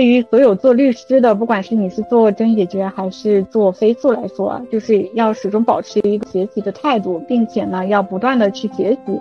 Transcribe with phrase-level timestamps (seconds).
[0.00, 9.20] 对于所有做律师的，不管是你是做争议解决还是做飞诉来说，就是要始终保持一个学习的态度，并且呢，要不断的去学习。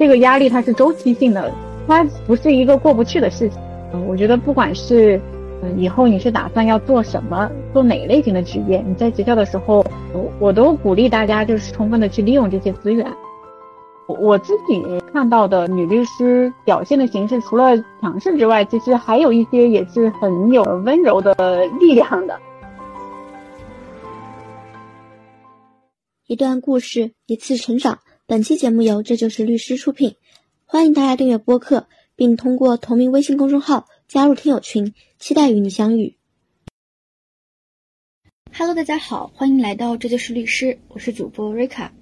[0.00, 1.48] 这个压力它是周期性的，
[1.86, 3.56] 它不是一个过不去的事情。
[3.94, 5.20] 嗯，我觉得不管是，
[5.62, 13.06] 嗯，以后你是打算要做什么，做哪类型的职业，你在学校的时候，我我都鼓励大家就是充分的去利用这些资源。
[14.08, 14.82] 我自己
[15.12, 22.40] 看到的女律师表现的形式，除了强势之外，其实还有一些也是很有温柔的力量的。
[26.26, 27.98] 一段故事，一次成长。
[28.26, 30.16] 本期节目由这就是律师出品，
[30.64, 36.16] 欢迎大家订阅播客，并通过同名微信公众号加入听友群，期待与你相遇。
[38.52, 41.92] Hello，大家好，欢迎来到这就是律师，我是主播瑞卡。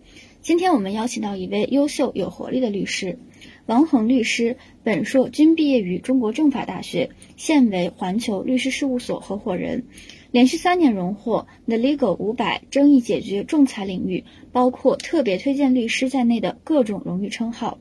[0.44, 3.18] 今天我们邀请到一位优秀有活力的律师，
[3.64, 7.08] 王恒律师，本硕均毕业于中国政法大学，
[7.38, 9.86] 现为环球律师事务所合伙人，
[10.32, 17.78] 连续三年荣获 The Legal 五百争议解决仲裁领域，包括特别推荐律师在内的各种荣誉称号。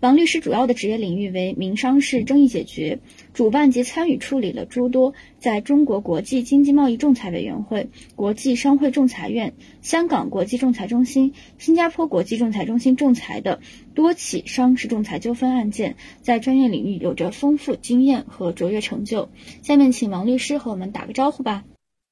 [0.00, 3.00] 王律师主要的职业领域为民商事争议解决，
[3.34, 13.60] 主办及参与处理了诸多在中国国际经济贸易仲裁委员会、国际商会仲裁院、香港国际仲裁中心、新加坡国际仲裁中心仲裁的
[13.94, 19.28] 多起商事仲裁纠纷案件，在专业领域有着丰富经验和卓越成就。
[19.60, 21.64] 下面请王律师和我们打个招呼吧。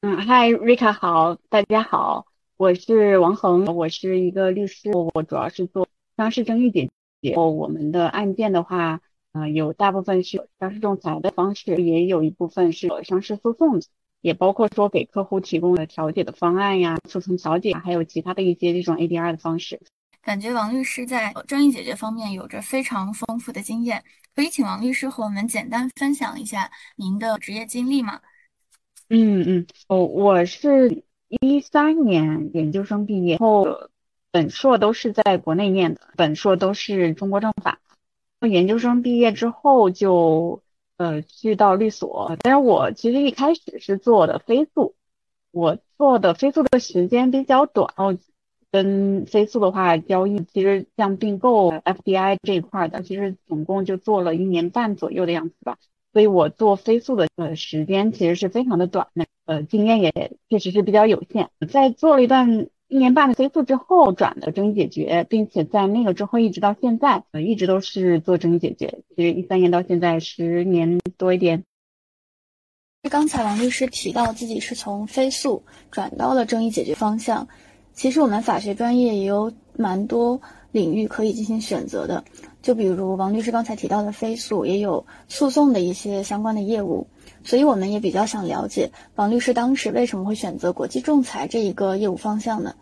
[0.02, 2.27] 嗯，嗨，瑞卡好，大家好，
[2.58, 6.91] 我是王恒，我是一个律师，我主要是做商事争议解。
[7.20, 9.00] 然后我们的案件的话，
[9.33, 13.80] 呃，有大部分是商事仲裁的方式，也有一部分是商事诉讼，
[14.20, 19.80] 也包括说给客户提供的调解的方案呀、诉讼调解，还有其他的一些这种 ADR 的方式。
[20.22, 28.20] 感觉王律师在争议解决方面有着非常丰富的经验，可以请王律师和我们简单分享一下您的职业经历吗？
[29.08, 33.66] 嗯嗯，哦，我是一三年研究生毕业后。
[34.30, 37.80] 本硕都是在国内念的，本硕都是中国政法。
[38.40, 40.62] 研究生毕业之后就
[40.96, 44.94] 呃去到律所，但是我其实一开始是做的飞速，
[45.50, 48.18] 我做的飞速的时间比较短，然后
[48.70, 55.78] 跟飞速的话交易，其实像并购 FDI 这一块的，其实总共就做了一年半左右的样子吧。
[56.12, 61.50] 所以我做飞速的呃时间其实是非常的短的，呃经验也确实是比较有限。
[61.70, 62.68] 在做了一段。
[62.88, 69.02] 一年半的飞速之后转的争议解决，并且在那个之后一直到现在，呃，一直都是做争议解决。
[69.14, 71.64] 其实一三年到现在十年多一点。
[73.10, 77.48] 刚才王律师提到自己是从飞速转到了争议解决方向，
[77.92, 80.40] 其实我们法学专业也有蛮多
[80.72, 82.24] 领域可以进行选择的，
[82.61, 87.07] 就比如王律师刚才提到的飞速，也有诉讼的一些相关的业务。
[87.45, 92.74] 所以我们也比较想了解王律师当时为什么会选择国际仲裁这一个业务方向呢？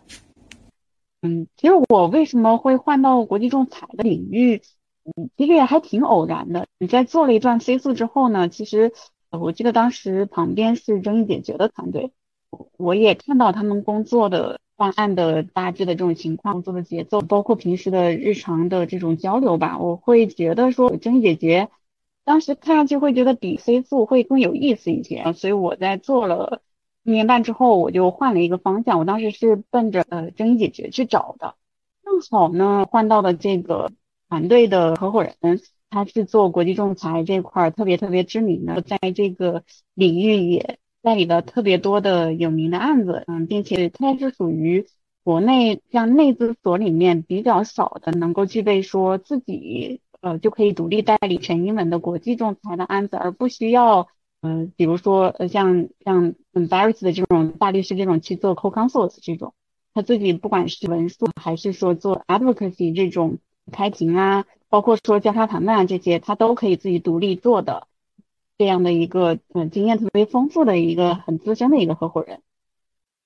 [1.21, 4.61] 嗯，其实我为什么会换到国际仲裁的领域，
[5.03, 6.67] 嗯，其实也还挺偶然的。
[6.79, 8.93] 你在做了一段飞速之后呢，其实
[9.29, 12.11] 我记得当时旁边是争议解决的团队，
[12.77, 21.69] 我也看到他们工作的办案的大致的这种情况，工作的节奏，包括平时的日常的这种交流吧，我会觉得说争议解决。
[22.23, 26.61] 当时看上去会觉得比飞速会更有意思一些，所以我在做了
[27.03, 28.99] 一年半之后，我就换了一个方向。
[28.99, 31.55] 我当时是奔着呃争议解决去找的，
[32.03, 33.91] 正好呢换到了这个
[34.29, 35.33] 团队的合伙人，
[35.89, 44.87] 他是做国际仲裁这块特别特别知名的，在这个领域也代理了特别多的有名的案子，嗯，并且他是属于
[45.23, 50.01] 国内像内资所里面比较少的能够具备说自己。
[50.19, 54.07] 呃，就可以独立代理全英文的国际仲裁的案子，而不需要，
[54.41, 59.53] 嗯，比如说，呃，像像 Barris 的这种大律师这种去做 co-counsel 这种，
[59.93, 63.37] 他自己不管是文书还是说做 advocacy 这种
[63.71, 67.85] 开庭啊，包括说交叉谈判啊这些，他都可以自己独立做的，
[68.57, 72.41] 这样的一个，嗯，经验特别丰富的一个很资深的一个合伙人，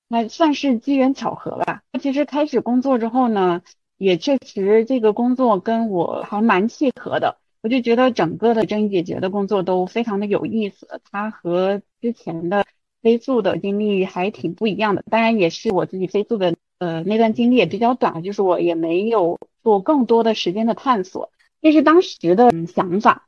[0.08, 1.84] 那算是机缘巧合吧。
[2.02, 3.62] 其实开始工作之后呢。
[4.02, 11.00] 也确实，这个工作跟我还蛮契合的，我就觉得整个的争议解决的工作都非常的有意思。
[11.12, 12.66] 它和之前的
[13.04, 21.32] 飞速的经历还挺不一样的，当然也是我自己飞速的呃那段经历也比较短，就是我也没有做更多的时间的探索，
[21.62, 23.28] 这是当时的想法。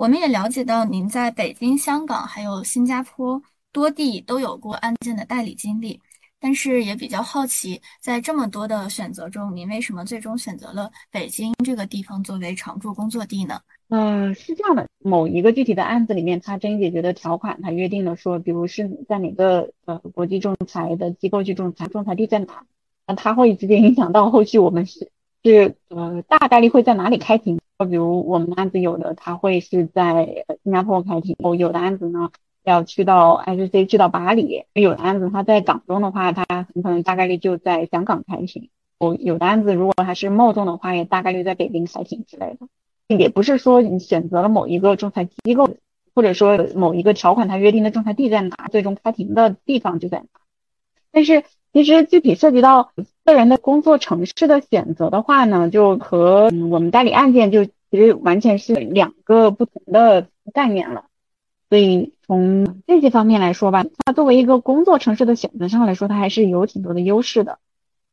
[0.00, 6.00] 我们也了解到您在北京、香港还有新加坡多地都有过案件的代理经历。
[6.40, 13.60] 但是也比较好奇，在这么多的选择中，您为什么最终选择了北京这个地方作为常驻工作地呢？
[13.90, 22.64] 嗯，是这样的，某一个具体的案子里面，它争议解决的条款，它约定了说，比如是在哪个呃国际仲裁的机构去仲裁，仲裁地在哪，
[23.06, 25.10] 那它会直接影响到后续我们是
[25.42, 27.58] 是呃大概率会在哪里开庭。
[27.88, 32.30] 比如我们案子有的它会是在新加坡开庭，哦有的案子呢
[32.62, 36.44] 要去到 ICC 去到巴黎，有的案子它在港中的话，它
[36.74, 38.68] 很可能大概率就在香港开庭。
[38.98, 43.16] 哦有的案子如果它是冒重的话，也大概率在北京开庭之类的。
[43.16, 45.70] 也不是说你选择了某一个仲裁机构，
[46.14, 50.26] 或者说某一个条款它约定的仲裁地在哪，最终开庭的地方就在哪。
[51.10, 52.90] 但是其实具体涉及到
[53.24, 61.04] 个人的工作城市的选择的话呢，就和我们代理案件就其实完全是两个不同的概念了。
[61.68, 67.58] 所以从这些方面来说吧，它作为一个工作城市的选择上来说，它还是有挺多的优势的。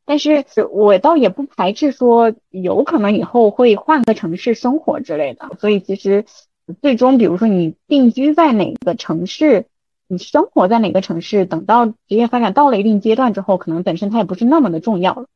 [0.05, 5.49] 但是我倒也不排斥说，有可能以后会换个城市生活之类的。
[5.59, 6.25] 所以其实
[6.81, 9.65] 最终，比如说你定居在哪个城市，
[10.07, 15.27] 你生活在哪个城市，等到职业发展到了一定阶段之后，可能本身它也不是那么的重要了。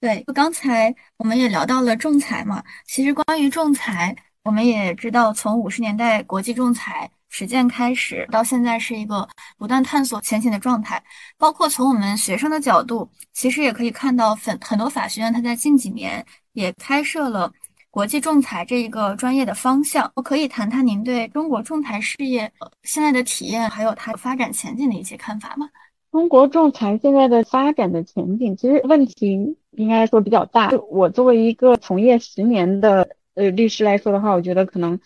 [0.00, 7.10] 对，刚才我们也聊到了仲裁嘛，其实关于仲裁，我们也知道，从五十年代国际仲裁。
[7.34, 9.26] 实践开始到现在是一个
[9.56, 11.02] 不断探索前行的状态，
[11.38, 16.22] 包括从我们学生的角度，其实也可以看到很很多法学院，它在近几年
[16.52, 17.50] 也开设了
[17.92, 20.10] 国际仲裁这一个专业的方向。
[20.16, 22.50] 我可以谈谈您对中国仲裁事业
[22.82, 25.68] 现在的体验，还有它发展前景的一些看法吗？
[26.10, 30.70] 中国仲裁现在的发展的前景，其实问题应该说比较大。
[30.88, 34.98] 我作为一个从业十年的呃律师来说的话，我觉得可能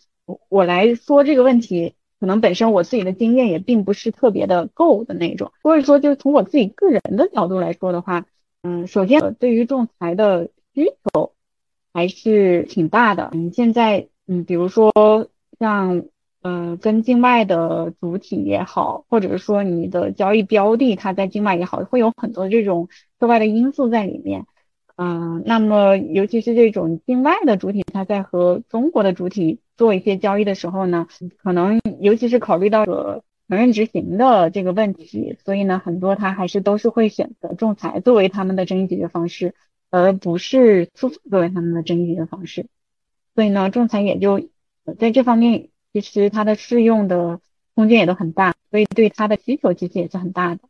[0.49, 1.97] 我来说这个问题。
[2.19, 8.25] 可能本身我自己的经验也并不是特别的够的那种，所以说就是从我自己个人的角度来说的话，
[8.63, 11.35] 嗯，首先对于仲裁的需求
[11.97, 13.31] 还是挺大的。
[13.33, 14.93] 嗯，现在嗯，比如说
[15.59, 16.05] 像
[16.43, 24.45] 呃跟境外的主体也好，或者是说你的交易标的它在境外也好，会有很多这种涉外的因素在里面。
[24.97, 31.07] 嗯，那么尤其是这种境外的主体，它在和中国的主体做一些交易的时候呢，
[31.39, 39.55] 可能尤其是考虑到承认执行的这个问题，所以呢，很多他还是都是会选择仲裁作为他们的争议解决方式，
[39.91, 42.67] 而不是诉讼作为他们的争议解决方式。
[43.35, 44.49] 所以呢，仲裁也就
[44.99, 47.41] 在这方面，其实它的适用的
[47.75, 50.61] 空间也都很大，所以对它的需求其实也是很大的。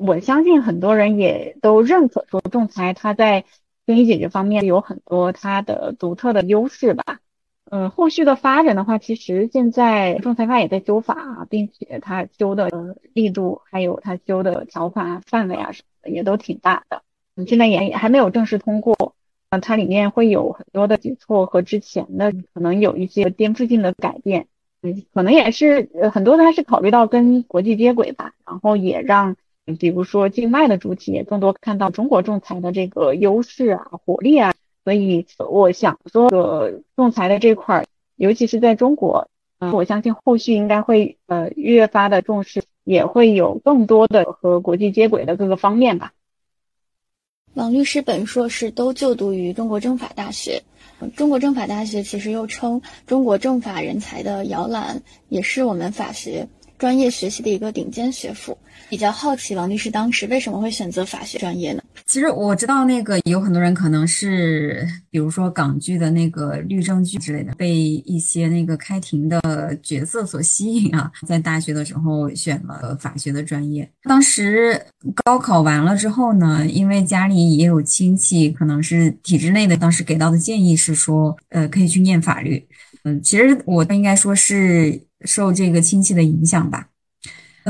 [0.00, 3.44] 我相信很多人也都认可说，仲裁它在
[3.86, 7.20] 争议解决方面有很多它的独特的优势吧。
[7.68, 17.02] 嗯，后续的发展的话，其实现在仲裁法也在修法，并且它修的力度还有它修的条款范围啊什么的也都挺大的。
[17.44, 19.14] 现在也还没有正式通过，
[19.50, 24.46] 嗯，它里面会有很多的举措和之前的可能有一些颠覆性的改变。
[24.82, 29.36] 嗯，可能也是呃很多它是考虑到跟国际接轨吧，然后也让。
[29.80, 34.54] 比如说，境外的主体也更多看到中国仲裁的这个优势啊、活力啊，
[34.84, 39.28] 所以我想说，个仲裁的这块儿，尤其是在中国，
[39.58, 46.12] 嗯，我相信后续应该会呃越发的重视，也会有更多的和国际接轨的各个方面吧。
[47.56, 50.62] 王律师本硕士都就读于中国政法大学，
[51.16, 55.00] 中国政法大学其实又称中国政法人才的摇篮，
[55.30, 56.46] 也是我们法学。
[56.76, 58.58] 专业学习的一个顶尖学府，
[58.90, 61.82] 比较好奇王律师当时为什么会选择法学专业呢？
[62.04, 69.40] 其实我知道那个有很多人可能是，比如说港剧的那个律政剧之类的，被一些那个开庭的
[69.82, 73.90] 角色所吸引啊，在大学的时候选了法学的专业。
[74.02, 74.80] 当时
[75.24, 82.66] 高考完了之后呢，因为家里也有亲戚可能是体制内的，当时给到的建议是说，呃，可以去念法律。
[83.04, 85.00] 嗯，其实我应该说是。
[85.24, 86.88] 受这个亲戚的影响吧，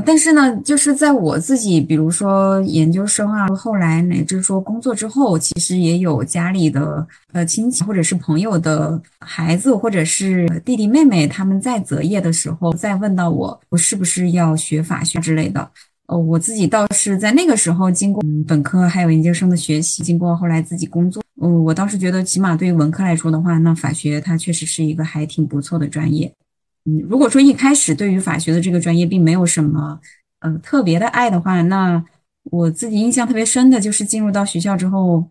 [0.05, 15.71] 但是呢，就是在我自己，比如说研究生啊，后来乃至说工作之后，其实也有家里的呃亲戚或者是朋友的孩子，或者是弟弟妹妹，他们在择业的时候，再问到我，我是不是要学法学之类的。
[16.09, 26.33] 呃，我自己倒是在那个时候，经过本科还有研究生的学习，经过后来自己工作，嗯，我倒是觉得，起码对于文科来说的话，那法学它确实是一个还挺不错的专业。
[26.87, 30.00] 嗯，如果说一开始对于法学的这个专业并没有什么
[30.40, 32.05] 呃特别的爱的话，那
[32.45, 35.31] 我自己印象特别深的就是进入到学校之后，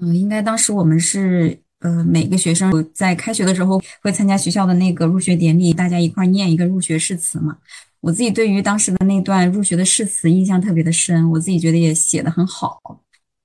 [0.00, 7.58] 嗯，应该当时我们是呃每个学生在开学的时候会参加学校的那个入学典礼，大家一块念一个入学誓词嘛。
[8.00, 12.80] 我自己对于当时的那段入学的誓词印象特别的深，我自己觉得也写的很好。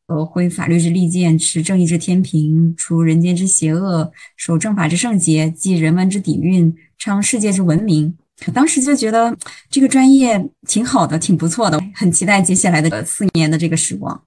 [0.08, 8.18] 呃，挥法律之利剑，持正义之天平，除人间之邪恶，守正法之圣洁，继人文之底蕴，倡世界之文明。
[8.54, 9.34] 当时就觉得
[9.70, 14.24] 这个专业挺好的，挺不错的，很期待接下来的四年的这个时光。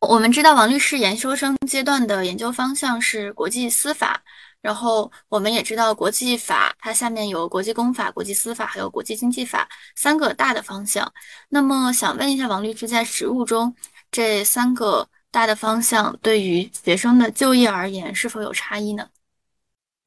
[0.00, 4.22] 我们知道王律师研究生阶段的研究方向是国际司法，
[4.60, 11.10] 然后我们也知道国际法它下面有国际公法、国际司法还有国际经济法三个大的方向。
[11.48, 13.74] 那么想问一下王律师，在实务中
[14.12, 19.08] 这三个大的方向对于学生的就业而言是否有差异呢？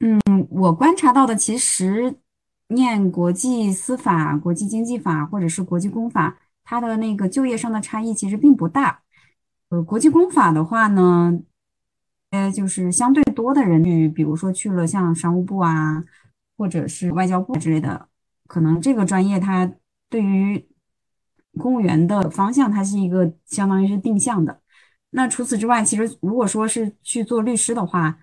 [0.01, 2.17] 嗯，我观察到的其实。
[2.73, 9.01] 念国际司法、国际经济法或者是国际公法，它的那个就业上的差异其实并不大。
[9.67, 11.37] 呃，国际公法的话呢，
[12.29, 16.01] 呃，就是相对多的人去，比如说去了像商务部啊，
[16.57, 18.07] 或者是外交部之类的，
[18.47, 19.69] 可能这个专业它
[20.09, 20.65] 对于
[21.57, 24.61] 公务员的方向，它是一个相当于是定向的。
[25.09, 28.17] 那除此之外，其实如果说是去做律师的话，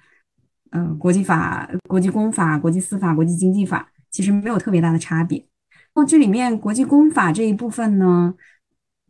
[0.73, 3.89] 嗯，国际法、国际公法、国际司法、国际经济法。
[4.11, 5.47] 其实没有特别大的差别。
[5.95, 8.35] 那这里面国际公法这一部分呢，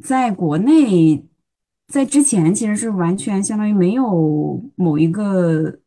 [0.02, 1.24] 在国内
[1.86, 5.78] 在之前其实是完全相当于没有某一个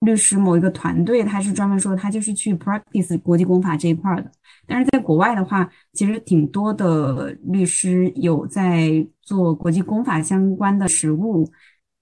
[0.00, 4.32] 律师、某一个团队，他是专门说他就是去 practice 国际公法这一块的。
[4.66, 11.48] 但是在国外的话，其实挺多的律师有在做国际公法相关的实务，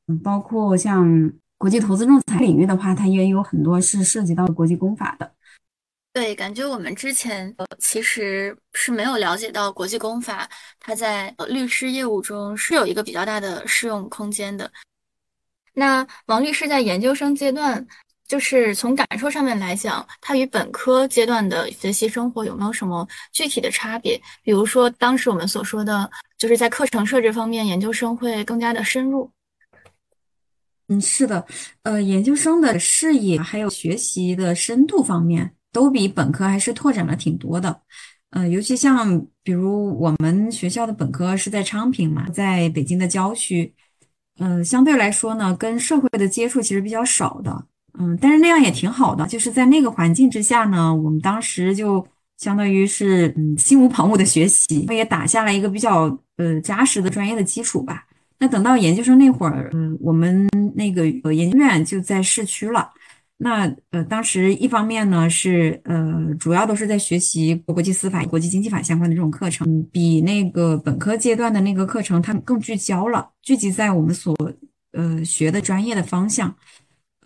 [0.06, 5.30] 嗯，包括像国际投资仲裁领域的话，它也有很多是涉及到国际公法的。
[6.12, 10.48] 对，感觉我们之前呃其实是没有了解到国际公法，
[10.80, 14.70] 它在律师业务中是有一个比较大的适用空间的。
[15.74, 17.86] 那王律师在研究生阶段，
[18.26, 24.20] 就是从感受上面来讲，他与本科阶段的学习生活有没有什么具体的差别？
[24.42, 29.30] 比如说当时我们所说的，就是在课程设置方面，研究生会更加的深入。
[30.88, 31.46] 嗯，是的，
[31.84, 35.54] 呃，研究生的视野还有学习的深度方面。
[35.70, 37.82] 都比本科还是拓展了挺多的，
[38.30, 43.74] 呃，尤其像比如我们学校的本科是在昌平嘛，在北京的郊区，
[44.38, 47.66] 嗯，相对来说呢，跟社会的接触其实比较少的，
[47.98, 52.04] 嗯，但是那样也挺好的，就是在那个环境之下呢，我们当时就
[52.38, 56.04] 相当于是嗯心无旁骛的学习，也打下了一个比较
[56.38, 58.06] 呃扎实的专业的基础吧。
[58.38, 62.90] 那等到研究生那会儿，嗯，我们那个研究院就在市区了。
[63.40, 74.34] 那呃，当时一方面呢是呃，主要都是在学习国际司法、国际经济法相关的这种课程，比那个本科阶段的那个课程，它更聚焦了，聚集在我们所
[74.92, 76.52] 呃学的专业的方向。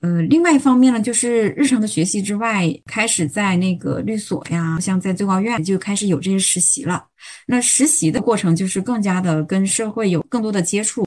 [0.02, 7.04] 呃，另外一方面呢，就是日常的学习之外，开始在那个律所呀，像在最高院就开始有这些实习了。
[7.46, 11.06] 那实习的过程就是更加的跟社会有更多的接触。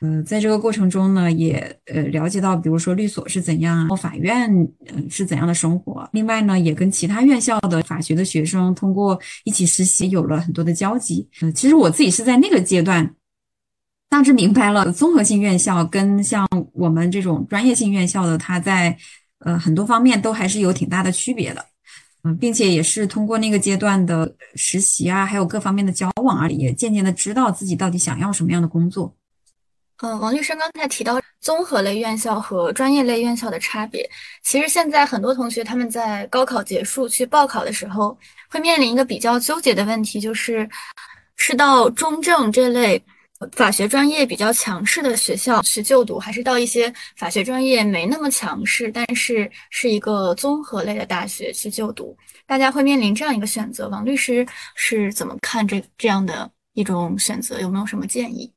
[0.00, 1.54] 嗯，在这个过程中呢，也
[1.92, 4.50] 呃了解到，比如说律所是怎样，法院
[4.86, 6.08] 嗯是怎样的生活。
[6.14, 11.28] 另外呢，也跟其他院校的法学的学生通过一起实习有了很多的交集。
[11.42, 13.14] 嗯，其实我自己是在那个阶段。
[14.10, 18.94] 大致明白了，综合性院校跟像我们这种专业性院校的，它在
[19.38, 21.64] 呃很多方面都还是有挺大的区别的，
[22.24, 29.14] 嗯，并且也是通过那个阶段的实习啊，还有各方面的交往啊，也渐渐的知道自己到底想要什么样的工作。
[30.02, 34.10] 嗯，王律师刚才提到综合类院校和专业类院校的差别，
[34.42, 40.68] 其实现在很多同学他们在高考结束去报考的时候，会面临一个比较纠结的问题，就是
[41.36, 43.00] 是到中正这类。
[43.52, 52.14] 法学专业比较强势的学校去就读，还是到一些法学专业没那么强势，但是是一个综合类的大学去就读？
[52.46, 53.88] 大家会面临这样一个选择。
[53.88, 57.58] 王律师是怎么看这这样的一种选择？
[57.60, 58.52] 有没有什么建议？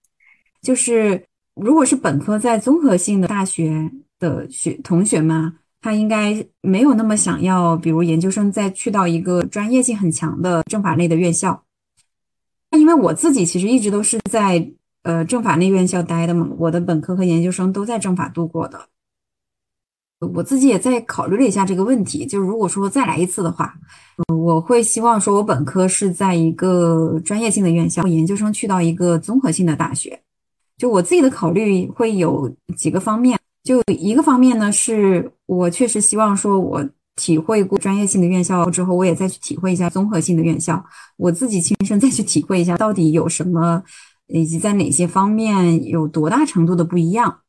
[0.61, 1.23] 就是
[1.55, 11.63] 如果是本科在综合性的大学的学同学们，他应该没有那么想要，比如研究生再去到一个专业性很强的政法类的院校。
[12.77, 14.71] 因为我自己其实一直都是在
[15.03, 18.79] 呃政法类院校待的嘛，我的本科和研究生都在政法度过的。
[20.33, 23.73] 我自己也在考虑了一下这个问题，就如果说再来一次的话，
[24.27, 30.19] 我会希望说我本科是在一个专业性的院校，研究生去到一个综合性的大学。
[30.77, 36.83] 就我自己的考虑会有几个方面，就一个方面呢，是我确实希望说我。
[37.15, 40.83] 体会过专业性的院校之后，我也再去体会一下综合性的院校，
[41.17, 43.83] 我自己亲身再去体会一下到底有什么，
[44.27, 47.39] 以及在哪些方面有多大程度的不一样。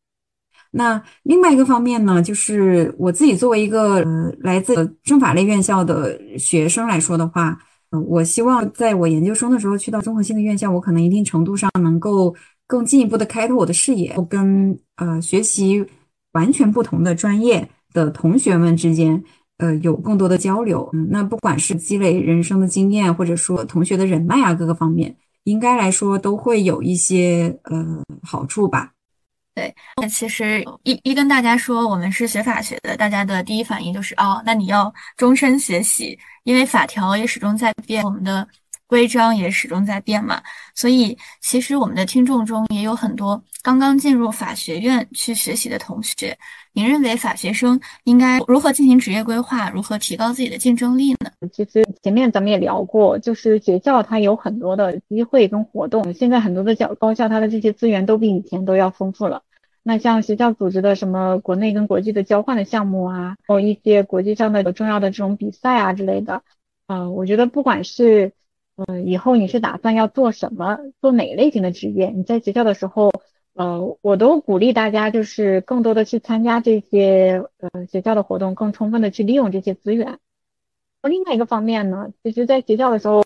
[0.71, 7.57] 那另外一个方面呢，就是我自己作为一个呃来自政法类院校的学生来说的话，
[7.91, 12.35] 呃，我希望在我研究生的时候去到综合性的院校，我可能一定程度上能够
[12.67, 15.87] 更进一步的开拓我的视野，跟呃学习
[16.33, 19.23] 完全不同的专业的同学们之间，
[19.59, 20.89] 呃有更多的交流。
[20.93, 28.93] 嗯，那不管是积累人生的经验，或者说同学的人脉啊，各个方面，应该来说都会有一些呃好处吧。
[29.55, 38.47] 对，那其实一一跟大家说我们是学法学的，大家的第一反应就是哦，那你要终身学习，因为法条也始终在变，我们的
[38.95, 40.41] 规章也始终在变嘛。
[40.73, 46.39] 所以其实我们的听众中也有很多刚刚进入法学院去学习的同学。
[46.75, 51.31] 您认为法学生应该如何进行职业规划，如何提高自己的竞争力呢？
[51.53, 59.43] 其实前面咱们也聊过，就是学校它有很多的机会跟活动，现在很多的小高校它的这些资源都比以前都要丰富了。
[59.83, 66.43] 那像学校组织的什么国内跟国际的交换的项目啊，或一些国际上的重要的这种比赛啊之类的，
[66.87, 68.33] 呃，我觉得不管是
[68.77, 73.11] 呃以后你是打算要做什么，做哪类型的职业，你在学校的时候。
[73.57, 80.19] 呃，我都鼓励大家，就是更多的去参加这些呃学校的活动，更充分的去利用这些资源。
[81.03, 83.23] 另外一个方面呢，其实，在学校的时候，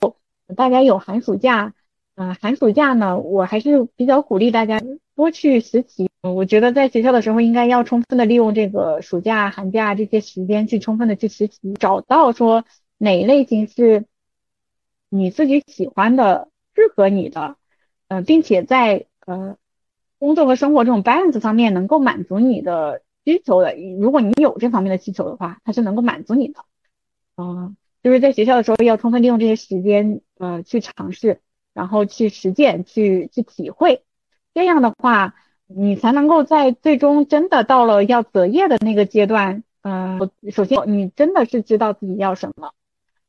[0.55, 1.73] 大家有寒暑假，
[2.15, 4.83] 呃，寒暑假呢，我还是比较鼓励大家
[5.17, 6.11] 多去实习。
[6.21, 12.67] 我觉得在学校的时候，应该要充分的利用这个暑假、寒假这些时间，去充分的去实习，找到说
[12.99, 14.05] 哪类型是
[15.09, 17.57] 你自己喜欢的、适合你的，
[18.09, 19.57] 呃，并且在呃。
[20.21, 26.65] 工作和生活这种 balance 方面能够满足你的需求的，如果你有这方面的需求的话，它是能够满足你的。
[27.37, 31.41] 嗯，就是在学校的时候要充分利用这些时间，呃，去尝试，
[31.73, 34.03] 然后去实践，去去体会。
[34.55, 35.37] 这样的话，
[35.69, 40.19] 你才能够在最终真的到了要择业的那个阶段，呃，
[40.51, 42.73] 首先你真的是知道自己要什么，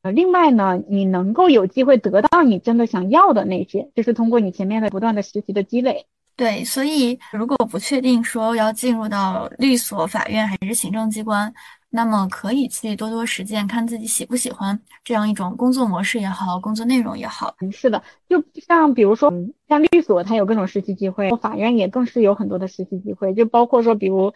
[0.01, 6.05] 呃，另外呢，你能够有机会得到你真的想要的那些，就是通过你前面的不断的实习的积累。
[6.37, 11.53] 对，所以如果不确定说要进入到律所、法院还是行政机关，
[11.89, 17.53] 那么可以去多多实践，看自己喜不喜欢这样一种工作模式也好，工作内容也好。
[17.59, 19.33] 嗯，是的，就像比如说，
[19.67, 24.33] 像律所它有各种实习机会，法院也更是有很多的实习机会，就包括说，比如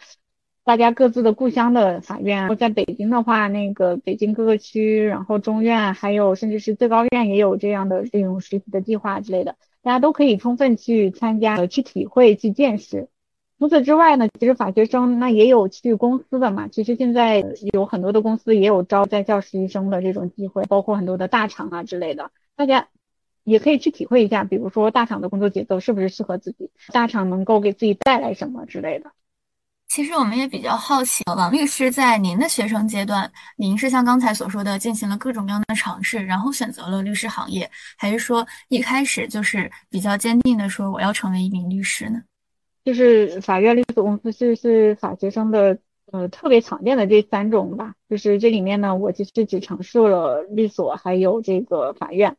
[0.64, 9.56] 大家各自的故乡的法院，在北京的话，那个北京各个区，然后中院，还有甚至是最高院也有这样的这种实习的计划之类的。
[9.82, 13.08] 大家都可以充分去参加、去体会、去见识。
[13.58, 16.66] 除此之外呢，其实法学生那也有去公司的嘛。
[16.68, 22.30] 其实现在有很多的公司也有招在校实习生的这种机会，包括很多的大厂啊之类的。
[22.56, 22.88] 大家
[23.44, 29.12] 也可以去体会一下，比如说大厂的工作节奏是不是适合自己，大厂能够给自己带来什么之类的。
[29.94, 42.20] 其实我们也比较好奇，王律师在您的学生阶段，您是像刚才所说的进行了各种各样的尝试，然后选择了律师行业，还是说一开始就是比较坚定的说我要成为一名律师呢？
[42.84, 45.78] 就是法院、律所公司是是法学生的
[46.10, 47.94] 呃特别常见的这三种吧。
[48.10, 52.36] 就是这里面呢，我其实只尝试了律所还有这个法院，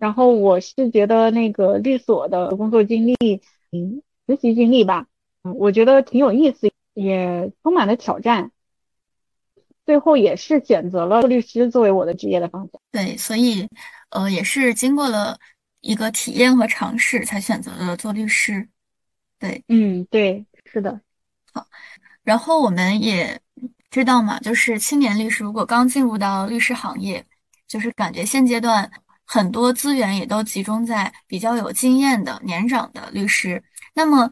[0.00, 5.06] 然后我是觉得那个律所的工作经历，嗯，实习经历吧，
[5.44, 6.72] 嗯，我觉得挺有意思。
[6.98, 8.50] 也充满了挑战，
[9.86, 12.80] 最后也是选择了律师作为我的职业的方向。
[12.90, 13.68] 对，所以
[14.10, 15.38] 呃，也是经过了
[15.80, 18.68] 一个体验和尝试，才选择了做律师。
[19.38, 21.00] 对，嗯，对，是的。
[21.52, 21.64] 好，
[22.24, 23.40] 然后我们也
[23.90, 27.24] 知道嘛，就是青年律师如果刚进入到律师行业，
[27.68, 28.90] 就是感觉现阶段
[29.24, 33.62] 很多资源也都集中在比较有经验的年长的律师。
[33.94, 34.28] 那么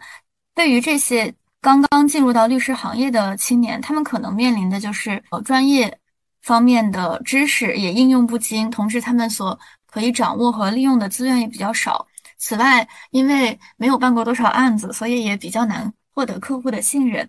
[0.52, 1.32] 对于这些。
[1.60, 5.98] 刚刚进入到律师行业的青年，他们可能面临的就是呃专业
[6.42, 12.06] 方面的知识也应用不精，同时他们所可以掌握和利用的资源也比较少。
[12.38, 17.28] 此外，因为没有办过多少案子，所以也比较难获得客户的信任。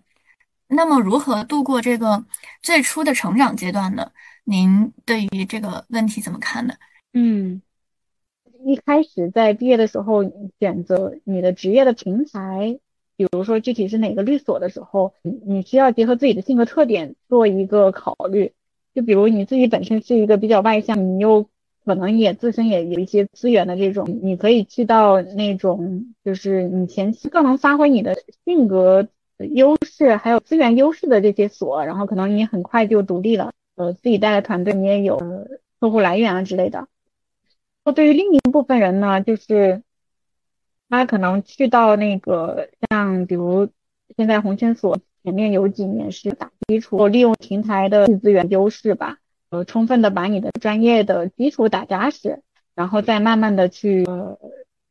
[0.67, 2.23] 那么，如何度过这个
[2.61, 4.11] 最初的成长阶段呢？
[4.43, 6.73] 您对于这个问题怎么看呢？
[7.13, 7.61] 嗯，
[8.65, 10.23] 一开始在毕业的时候
[10.59, 12.77] 选择你的职业的平台。
[13.17, 18.53] 比如说具体是哪个律所的时候，你你需要结合自己的性格特点做一个考虑。
[18.93, 21.47] 就比如你自己本身是一个比较外向，你又
[21.83, 35.17] 可能也自身也有一些资源的这种，你可以去到那种就是你前期更能发挥你的性格优势还有资源优势的这些所，然后可能你很快就独立了，呃，自己带的团队你也有
[35.79, 36.87] 客户来源啊之类的。
[37.83, 39.81] 那对于另一部分人呢，就是。
[40.89, 43.69] 他可能去到那个像比如
[44.15, 49.17] 现在红圈所前面有几年是打基础，利用平台的资源优势吧，
[49.49, 52.41] 呃，充分的把你的专业的基础打扎实，
[52.73, 54.39] 然后再慢慢的去呃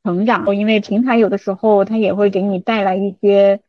[0.04, 3.60] 成长，因为平台有的时候它也会给你带来一些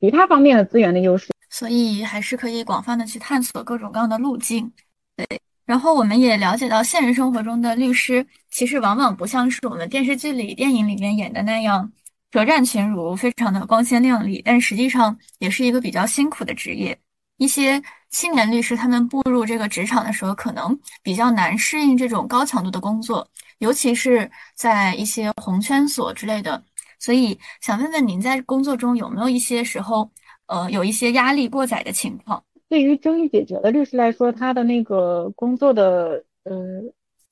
[0.00, 4.72] 其他方面的资源的优势，所以还是可以广泛的去探索各种各样的路径。
[5.16, 5.26] 对，
[5.68, 11.92] 然后我们也了解到，现实生活中的律师其实往往不像是我们电视剧里、电影里面演的那样
[12.32, 16.98] 舌战群儒，非常的光鲜亮丽，但实际上也是一个比较辛苦的职业。
[17.36, 23.28] 一些青年律师他们步入这个职场的时候，可能比较难适应这种高强度的工作，
[23.58, 26.64] 尤其是在一些红圈所之类的。
[26.98, 30.10] 所以想问问您，在工作中有没有一些时候，
[30.46, 32.42] 呃，有一些压力过载的情况？
[32.68, 36.82] 对于争议解决的律师来说，他的那个工作的呃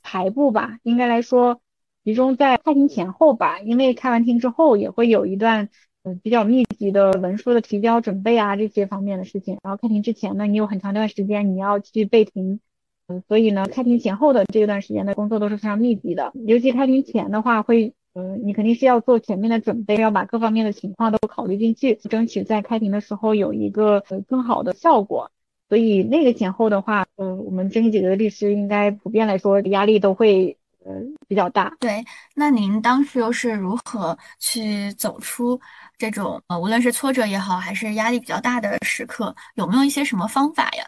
[0.03, 1.61] 排布吧，应该来说
[2.05, 5.69] 集中在开庭前后吧，因为开完庭之后也会有一段
[6.05, 12.61] 嗯比较密集的文书的提交准备啊这些方面的事情，然后开庭之前呢，你有很长一段时间你要去备庭，
[13.09, 17.95] 嗯，所以呢，开庭前后的这段时间的工作都是非常密集的，尤其开庭前的话会。
[18.17, 25.31] 呃，你肯定是要做全面的准备，要把各方面的情况都考虑进去，争取在开庭的时候有一个呃更好的效果。
[25.69, 30.95] 所以那个前后的话，呃，我们争议解决的律师应该普遍来说压力都会呃
[31.29, 31.77] 比较大。
[31.79, 32.03] 对，
[32.35, 35.61] 那您当时又是如何去走出
[35.99, 40.87] 这种呃无论是挫折也好，还是压力比较大的时刻，有没有一些什么方法呀？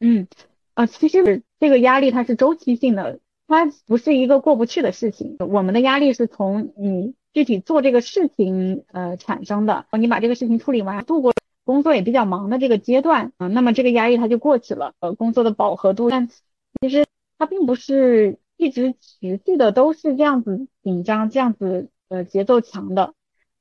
[0.00, 0.28] 嗯，
[0.74, 3.18] 啊，其实这个压力它是周期性的。
[3.48, 9.86] 它不是一个过不去的事情，我们的压力是从你具体做这个事情呃产生的。
[9.98, 11.32] 你把这个事情处理完，度过
[11.64, 14.92] 工作也比较忙的这个阶段啊，那么这个压力它就过去了。
[15.00, 16.28] 呃，工作的饱和度，但
[16.82, 17.06] 其实
[17.38, 23.14] 它并不是一直持续的都是这样子紧张、这样子呃节奏强的。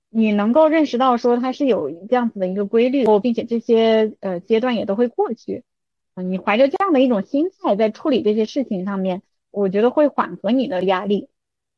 [0.10, 5.64] 你能够认识到说它是有这样子的一个规律，哦并且这些呃阶段也都会过去。
[6.16, 9.22] 嗯，你怀着这样的一种心态在处理这些事情上面。
[9.58, 11.30] 我觉得会缓和你的压力。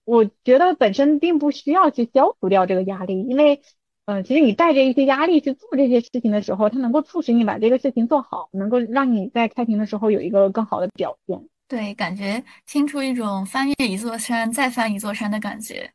[0.06, 3.62] 我觉得本身并不需要去消除掉这个压力，因为，
[4.06, 11.40] 嗯，其实你带着一些压力去做这些事情的时候，它能够促使你把这个事情做好，能够让你在开庭的时候有一个更好的表现。
[11.68, 15.92] 对，感觉听出一种翻越一座山再翻一座山的感觉。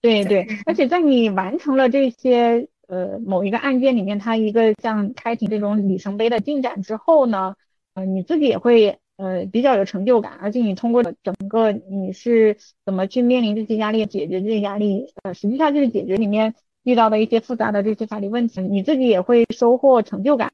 [0.00, 7.56] 对对，而且在你完成了这些呃某一个案件里面，它一个像开庭这种里程碑的进展之后呢，
[7.94, 8.98] 呃，你自己也会。
[9.20, 12.56] 呃，比较有成就感，而且你通过整个你是
[12.86, 16.54] 怎么去面临这些压力，解决这些压力，呃，实际上就是解决里面
[16.84, 20.50] 遇到的一些复杂的这些法律问题，你自己也会收获成就感。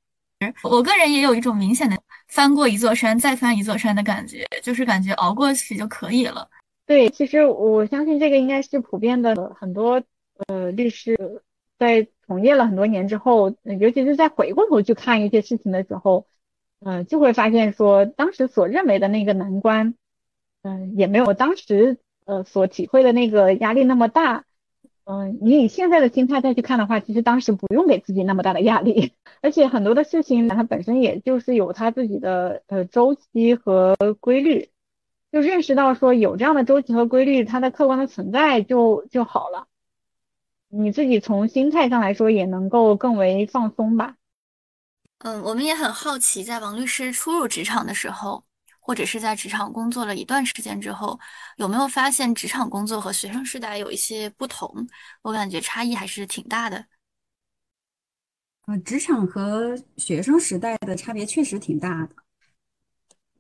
[0.65, 6.49] 我个人也有一种明显的翻过一座山再翻一座山的感觉，就是感觉熬过去就可以了。
[6.87, 10.03] 对，其实我相信这个应该是普遍的，很多
[10.49, 11.17] 呃律师
[11.79, 16.27] 在从业了很多年之后，尤其是在回过头去看一些事情的时候。
[16.89, 19.95] 嗯，就会发现说，当时所认为的那个难关，
[20.63, 24.45] 嗯，也没有当时呃所体会的那个压力那么大。
[25.03, 29.15] 嗯，你以现在的心态再去看的话，其实当时不用给自己那么大的压力。
[29.43, 34.71] 而且很多的事情，它本身也就是有它自己的呃周期和规律，
[35.33, 39.67] 就认识到说有这样的周期和规律，它的客观的存在就就好了。
[40.69, 44.15] 你自己从心态上来说，也能够更为放松吧。
[45.21, 48.45] 嗯，我们也很好奇，在王律师初入职场的时候，
[48.79, 51.19] 或者是在职场工作了一段时间之后，
[51.57, 54.87] 有没有发现职场工作和学生时代有一些不同？
[55.23, 56.85] 我感觉差异还是挺大的。
[58.67, 62.11] 呃，职场和学生时代的差别确实挺大的。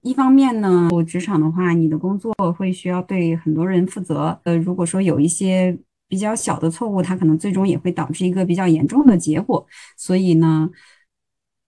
[0.01, 4.41] 一方面呢，我职场的话，你的工作会需要对很多人负责。
[4.45, 9.67] 呃，如果说有一些比较小的错误，它可能最终也会导致一个比较严重的结果。
[9.97, 10.71] 所以呢。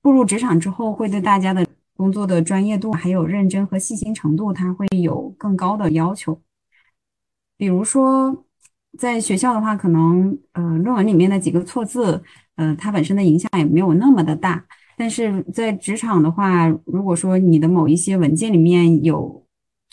[0.08, 6.40] 步入职场之后，会对大家的工作的专业度还有认真和细心程度，他会有更高的要求。
[7.58, 8.46] 比如说，
[8.96, 12.22] 在学校的话，可能呃论文里面的几个错字，
[12.56, 14.64] 呃它本身的影响也没有那么的大。
[14.96, 19.44] 但是在职场的话，如果说你的某一些文件里面有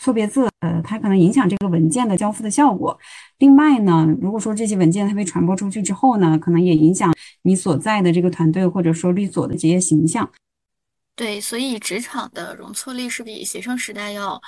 [0.06, 2.96] 错别字，呃，它可能影响这个文件的交付的效果。
[3.38, 10.30] 另外呢，如果说这些文件它被传播出去之后呢，可能也影响你所在的这个团队或者说律所的职业形象。
[11.16, 14.40] 对，所以职场的容错率是比学生时代要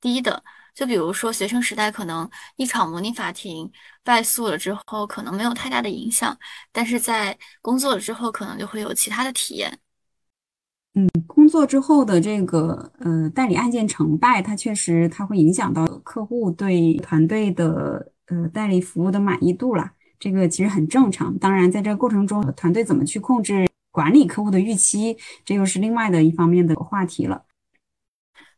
[0.00, 0.42] 低的。
[0.74, 3.70] 就比如说学生时代可能一场模拟法庭
[4.02, 6.36] 败诉了之后，可能没有太大的影响，
[6.72, 9.78] 但是在工作了之后，可能就会有其他的体验。
[10.94, 19.92] 嗯，工作之后的这个呃代理案件成败，它确实它会影响到客户对团队的呃代理服务的满意度啦。
[20.18, 21.38] 这个其实很正常。
[21.38, 27.44] 当然，在这个过程中，团队怎么去控制管理客户的预期，这又是另外的一方面的话题了。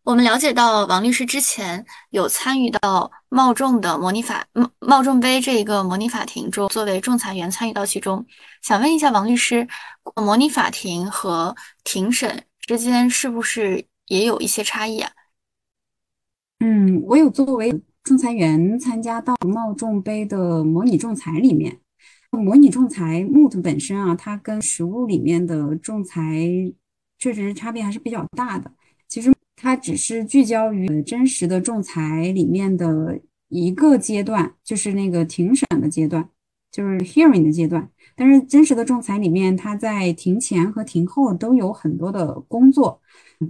[0.03, 8.25] 我们了解到，王律师之前有参与到冒众的模拟法冒冒众杯这一个模拟法庭中，作为仲裁员参与到其中。
[8.63, 9.69] 想问一下王律师，
[10.17, 15.13] 模拟法庭和庭审之间是不是也有一些差异啊？
[16.61, 17.71] 嗯，我有作为
[18.03, 21.79] 仲裁员参加到冒众杯的模拟仲裁里面。
[22.31, 26.23] 模拟仲裁 moot 本身啊，它跟实物里面的仲裁
[27.19, 28.73] 确实差别还是比较大的。
[29.07, 29.31] 其实。
[29.63, 33.21] 它只是聚焦于真实的仲裁里面的
[33.51, 36.27] 一个阶段，就是那个庭审的阶段，
[36.73, 37.87] 就是 hearing 的阶段。
[38.17, 43.03] 但是真实的仲裁里面，它在庭前和庭后都有很多的工作，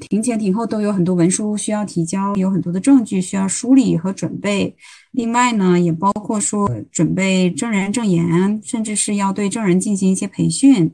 [0.09, 4.75] 庭前庭后都有很多文书需要提交，有很多的证据需要梳理和准备。
[5.12, 10.92] 另外呢，也包括说准备证人证言，甚至是要对证人进行一些培训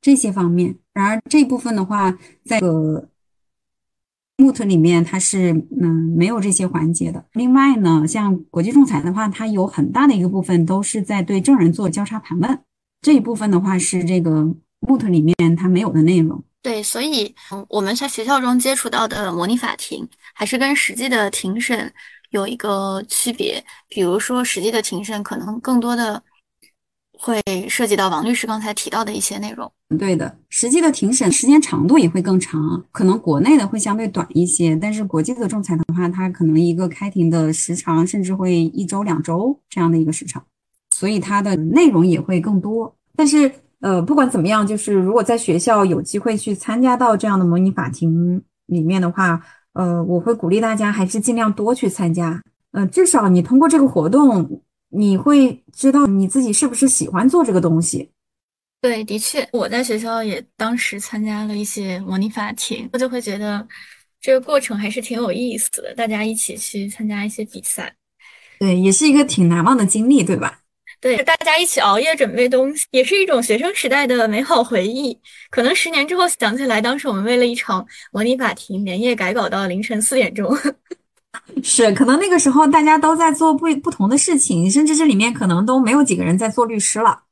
[0.00, 0.76] 这些方面。
[0.92, 3.08] 然而这部分的话，在个。
[4.38, 7.24] Moot 里面它是嗯没有这些环节的。
[7.32, 12.58] 另外呢，像国际仲裁的话，它有很大的一个部分都是在对证人做交叉盘问，
[13.00, 14.42] 这一部分的话是这个
[14.80, 16.44] Moot 里面它没有的内容。
[16.62, 17.34] 对，所以
[17.68, 21.92] 我们在学校中接触到的模拟法庭，还是跟实际的庭审
[22.30, 23.64] 有一个区别。
[23.88, 26.22] 比如说，实际的庭审可能更多的。
[27.18, 29.70] 会涉及到王律师刚才提到的一些内容。
[29.98, 40.42] 对的，实际的庭审时间长度也会更长，可能国内的会相对短一些，但是国际的仲裁的话，它可能一个开庭的时长甚至会一周两周这样的一个时长，
[40.90, 42.94] 所以它的内容也会更多。
[43.14, 43.50] 但是，
[43.80, 49.40] 呃，不管怎么样，就是如果在学校有机会去参加到这样的模拟法庭里面的话，
[49.72, 54.62] 呃，我会鼓励大家还是尽量多去参加，呃，至少你通过这个活动。
[54.96, 58.10] 你会知道你自己是不是喜欢做这个东西？
[58.80, 63.66] 对，的确，我在学校也当时参加了一些模拟法庭，我就会觉得
[64.20, 65.94] 这个过程还是挺有意思的。
[65.94, 67.94] 大家一起去参加一些比赛，
[68.60, 70.60] 对，也是一个挺难忘的经历，对吧？
[71.00, 75.18] 对，大家一起熬夜准备东西，也是一种学生时代的美好回忆。
[75.50, 80.50] 可能十年之后想起来，当时我们为了一场模拟法庭连夜改稿到凌晨四点钟。
[81.62, 87.22] 是，可能那个时候大家都在做不不同的事情，甚至这里面可能都没有几个人在做律师了。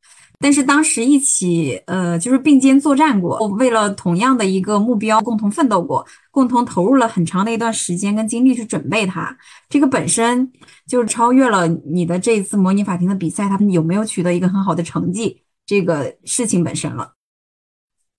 [0.40, 9.34] 但是当时一起，呃，就是并肩作战过，为了同样的一个目标共同奋斗过，共同投入了很长的一段时间跟精力去准备它。
[9.70, 10.52] 这个本身
[10.86, 17.12] 就是超越了你的这一次模拟法庭的比赛，他们有没有取得一个很好的成绩这个事情本身了。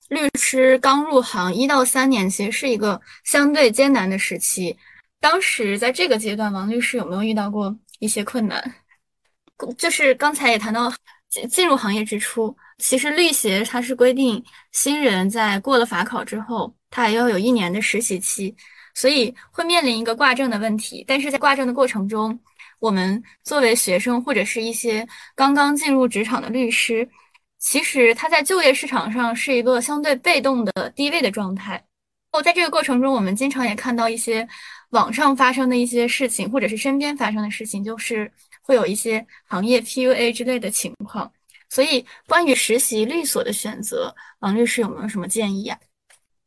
[0.08, 4.76] 律师刚入行一到三年，其实是一个相对艰难的时期。
[5.26, 8.76] 当时在这个阶段，王律师有没有遇到过一些困难？
[9.76, 10.94] 就是刚才也谈到，
[11.28, 18.56] 进进入行业之初，其实律协它是规定新人在过了法考之后，他还要有一年的实习期，
[18.94, 21.04] 所以会面临一个挂证的问题。
[21.08, 22.40] 但是在挂证的过程中，
[22.78, 27.10] 我们作为学生或者是一些刚刚进入职场的律师，
[27.58, 31.84] 其实他在就业市场上是一个相对被动的低位的状态。
[32.32, 34.48] 哦，在这个过程中，我们经常也看到一些。
[34.96, 38.32] 网上发生的一些事情，或者是身边发生的事情，就是
[38.62, 41.30] 会有一些行业 PUA 之类的情况。
[41.70, 45.78] 所以，关于实习律所的选择，王律师有没有什么建议啊？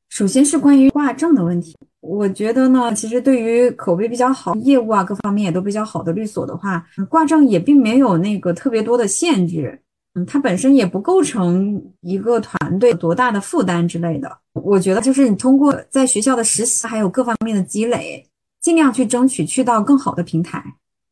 [0.08, 9.78] 首先是关于挂证的问题，我觉得呢，其实对于口碑比较好、业务啊各方面也都比较好的律所的话，挂证也并没有那个特别多的限制。
[10.14, 14.38] 嗯，它本身也不构成一个团队多大的负担之类的。
[14.54, 18.24] 我觉得就是你通过在学校的实习，还有各方面的积累。
[18.60, 20.64] 尽量去争取去到更好的平台。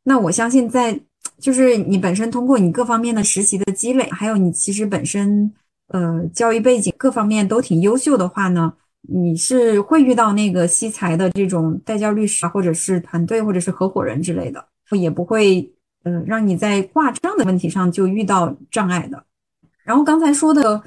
[0.05, 1.01] 那我相信，在
[1.39, 5.53] 就是你本身通过你各方面的实习的积累，还有你其实本身
[5.89, 15.69] 呃教育背景各方面都挺优秀的话呢，你是会遇到那个惜才的这种代教律师啊，或者是团队，或者是合伙人之类的，也不会
[16.05, 19.25] 呃让你在挂证的问题上就遇到障碍的。
[19.85, 20.83] 然后刚才说的，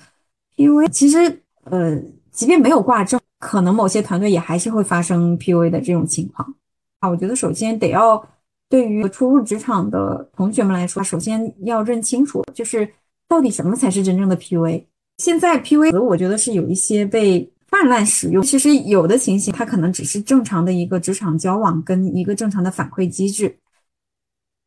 [0.56, 3.20] 因为其实呃，即便没有挂证。
[3.40, 6.54] 可能某些团队也还是会发生 PUA 的这种情况
[7.00, 7.10] 啊。
[7.10, 8.22] 我觉得首先得要
[8.68, 12.88] 对于初入职场的同学们来说，首先要认清楚，就是
[13.28, 14.84] 到底什么才是真正的 PUA。
[15.18, 18.44] 现在 PUA 我觉得是有一些被泛滥使用。
[18.44, 23.58] 其实有的情形，它可能只是正常的一个职场交往跟一个正常的反馈机制。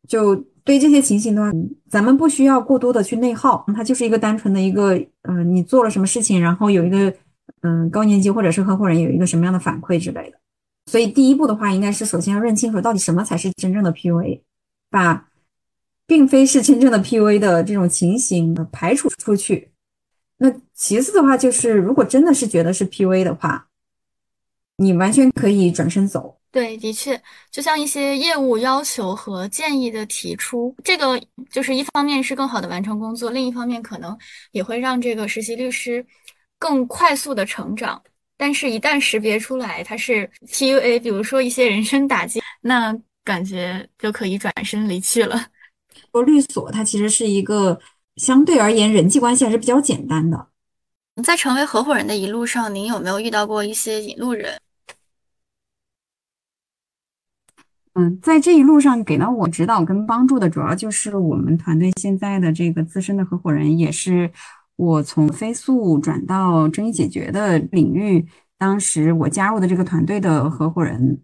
[0.09, 1.51] 就对这些情形的话，
[1.91, 7.13] 咱们不需要过多的去内耗，它就是一个单纯的一个，呃，你做了什么事情，然后有一个。
[7.63, 10.39] 嗯，高年级或者是合伙人有一个什么样的反馈之类的，
[10.87, 14.43] 所以第一步的话，应该是首先要认清楚到底什么才是真正的 PUA，
[14.91, 15.29] 把
[16.07, 19.71] 并非是真正的 PUA 的这种情形排除出去。
[20.39, 23.69] 那其次的话，就是如果真的是觉得是 PUA 的话，
[24.77, 26.39] 你完全可以转身走。
[26.51, 27.19] 对，的确，
[27.51, 31.19] 就像一些业务要求和建议的提出，这个
[31.51, 34.19] 就是一方面是更好的完成工作，另一方面可能
[34.51, 36.05] 也会让这个实习律师
[36.63, 38.01] 更快速的成长。
[38.37, 45.47] 但是，一旦识别出来它是 PUA，比如说一些人身打击，那感觉就可以转身离去了。
[46.13, 47.81] 说律所，它其实是一个
[48.17, 50.49] 相对而言人际关系还是比较简单的。
[51.25, 54.61] 在成为合伙人的一路上，您有没有遇到过一些引路人？
[57.95, 64.33] 嗯，在这一路上给到我指导跟帮助的，主要就是我们团队现在的这个资深的合伙人，也是
[64.77, 68.27] 我从飞速转到争议解决的领域，
[68.59, 71.23] 当时我加入的这个团队的合伙人。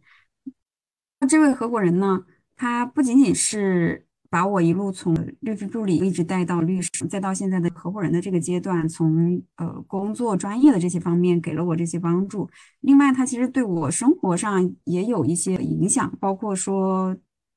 [1.20, 2.24] 那这位合伙人呢，
[2.56, 4.04] 他不仅仅是。
[4.30, 12.46] 把我一路从律师助理一直带到律师，再到现在的合伙人的这个阶段，从呃工作专业的这些方面给了我这些帮助。
[12.80, 17.16] 另外，他其实对我生活上也有一些影响，包括说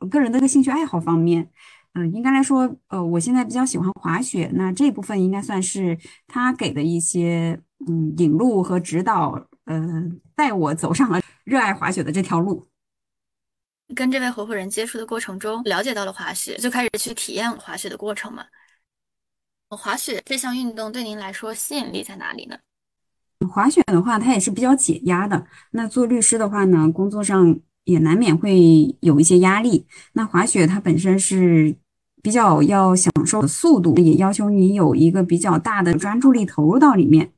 [0.10, 1.50] 个人的个兴趣爱好方面。
[1.94, 10.04] 嗯，应该来说，呃，我现在比较喜欢滑雪，那这部分应该算是他给的一些嗯引路和指导，呃，
[10.36, 12.66] 带我走上了热爱滑雪的这条路。
[13.94, 18.46] 跟这位合伙人接触的过程中，了解到了滑雪，就开始去体验滑雪的过程嘛。
[19.68, 22.58] 滑雪这项运动对您来说吸引力在哪里呢？
[23.50, 25.46] 滑雪的话，它也是比较解压的。
[25.72, 29.88] 那做律师的话呢，工作上也难免会有一些压力。
[30.14, 31.76] 那滑雪它本身是
[32.22, 37.32] 比较要享受的速度，也要求你有一个比较大的专注力投入到里面。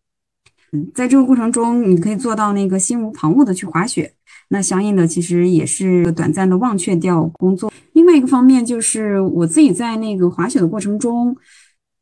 [0.72, 4.14] 嗯，在这个过程中，你可以做到那个心无旁骛的去滑雪。
[4.50, 7.72] 那相应的其实也是短暂的忘却掉工作。
[7.94, 11.36] 另外一个方面就是我自己在那个滑雪的过程中，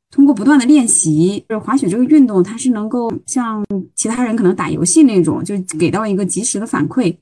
[0.09, 3.63] 通过不断的练习，就是滑雪这个运动，它是能够像
[3.95, 7.15] 其他人可能打游戏那种，就给到一个及时的反馈。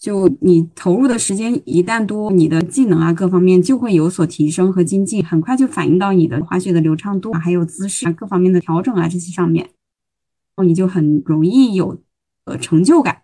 [0.00, 9.72] 就你投入的时间一旦多，你的技能啊各方面就会有所提升和精进，很快就反映到你的滑雪的流畅度还有姿势啊各方面的调整啊这些上面，然
[10.56, 12.02] 后你就很容易有
[12.46, 13.20] 呃成就感。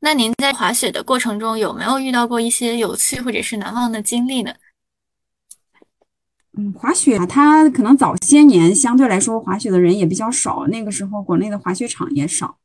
[0.00, 4.54] 那您在滑雪的过程中有没有遇到过一些有趣或者是难忘的经历呢？
[6.56, 12.56] 嗯，滑雪啊，它可能早些年相对来说滑雪的人也比较少，那个时候国内的滑雪场也少。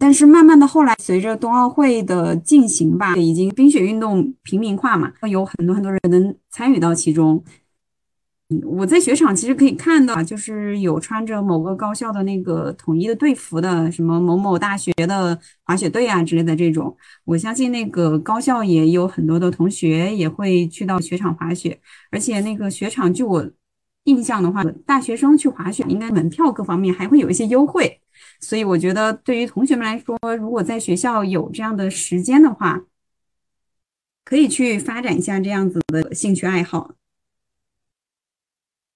[0.00, 7.44] 但是慢慢的后来，随着冬奥会的进行吧，已经冰雪运动平民化嘛，有很多很多人能参与到其中。
[8.66, 16.94] 我在雪场其实可以看到，就是有穿着某个高校的那个统一的队服的，什么某某大学的滑雪队啊之类的这种。
[17.24, 23.50] 我相信那个高校也有很多的同学也会去到雪场滑雪，而且那个雪场，据我
[24.04, 28.01] 印象的话，大学生去滑雪应该门票各方面还会有一些优惠。
[28.42, 32.82] 所以我觉得对于同学们来说，如果在学校有这样的时间的话，
[34.24, 36.90] 可以去发展一下这样子的兴趣爱好。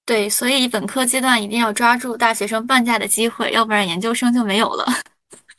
[0.04, 4.84] 对，所以本科阶段一定要抓住大学生半价的机会，要不然研究生就没有了。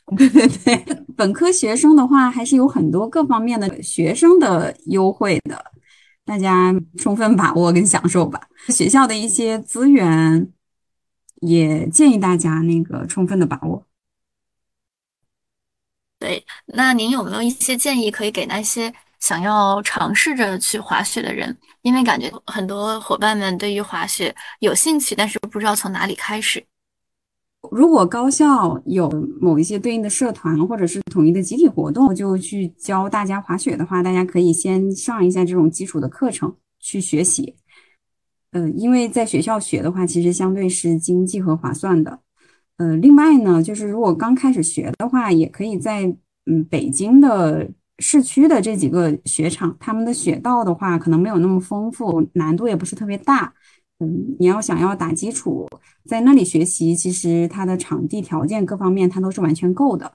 [0.16, 5.62] 对对对，本科学生的话还是有很多各方面的学生的优惠的，
[6.24, 8.40] 大家充分把握跟享受吧。
[8.68, 10.50] 学校的一些资源
[11.40, 13.86] 也建议大家那个充分的把握。
[16.18, 18.92] 对，那您有没有一些建议可以给那些？
[19.20, 26.64] 想要尝试着去滑雪的人，因为感觉很多伙伴们对于滑雪有兴趣，但是不知道从哪里开始。
[27.72, 37.56] 如果高校有某一些对应的社团或者是统一的集体活动，就去教大家滑雪的话，大家可以先上一下这种基础的课程去学习。
[38.52, 42.20] 呃，因为在学校学的话，其实相对是经济和划算的。
[42.76, 46.04] 呃，另外呢，就是如果刚开始学的话，也可以在
[46.46, 47.70] 嗯北京的。
[48.00, 53.52] 市区的这几个雪场，他们的雪道的话，可能没有那么丰富，难度也不是特别大。
[53.98, 55.66] 嗯，你要想要打基础，
[56.04, 60.12] 在那里学习，其实它的场地条件各方面它都是完全够的。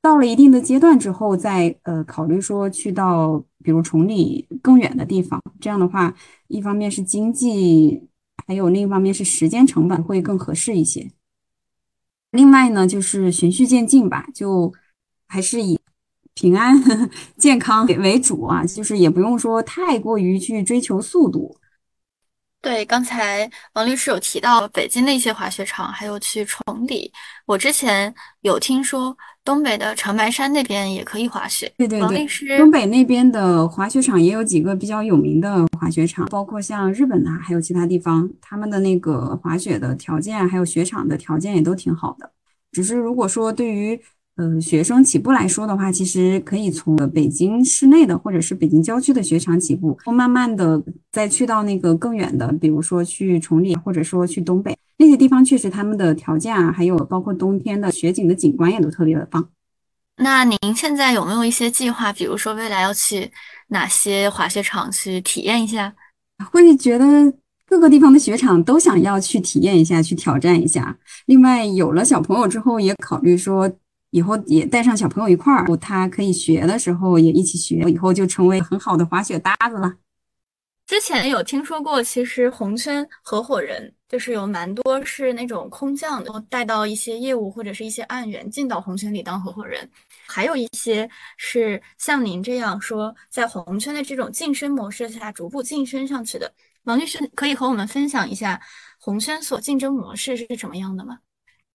[0.00, 6.14] 到了一定的阶段之后，再呃考虑说去到比如崇礼更远的地方，这样的话，
[6.46, 8.08] 一方面是经济，
[8.46, 11.10] 还有另一方面是时间成本会更合适一些。
[12.30, 14.72] 另外呢，就是循序渐进吧，就
[15.26, 15.78] 还是以。
[16.40, 16.80] 平安
[17.36, 21.58] 健康为主啊，就是也不用说太过于去追求速度。
[22.60, 27.12] 对，刚才王律师有提到北京的一些滑雪场，还有去崇礼。
[27.44, 29.18] 我之前有听说
[29.48, 31.72] 东北的长白山那边也可以滑雪。
[31.78, 32.26] 对对对，
[32.58, 42.30] 东北那边的滑雪场也有几个比较有名的滑雪场，包括像日本啊，还有其他地方，他们的那个滑雪的条件还有雪场的条件也都挺好的。
[42.72, 43.98] 只是如果说对于
[44.38, 50.82] 呃学生起步来说的话，其实可以从北京市内的或者是北京郊区的雪场起步，慢慢的
[51.12, 59.48] 再去到那个更远的，比如说去崇礼，或者说去东北那些地方，确实他们的条件啊，还有包括冬天的雪景的景观也都特别的棒。
[60.20, 62.12] 那您现在有没有一些计划？
[62.12, 63.30] 比如说未来要去
[63.68, 65.94] 哪些滑雪场去体验一下？
[66.50, 67.04] 会觉得
[67.66, 70.96] 各个地方的雪场都想要去体验一下，去挑战一下。
[71.26, 73.70] 另外，有了小朋友之后，也考虑说
[74.10, 79.94] 以后也带上小朋友一块儿，他可以学的时候也一起学，以后就成为很好的滑雪搭子了。
[80.86, 89.86] 之前有听说过，其实红圈合伙人就是有蛮多是那种空降的，带到一些业务或者是一些案源进到红圈里当合伙人，
[90.26, 91.06] 还有一些
[91.36, 96.50] 是像您这样说，在红圈的这种晋升模式下逐步晋升上去的。
[96.84, 98.58] 王律师可以和我们分享一下
[98.98, 101.18] 红圈所竞争模式是什么样的吗？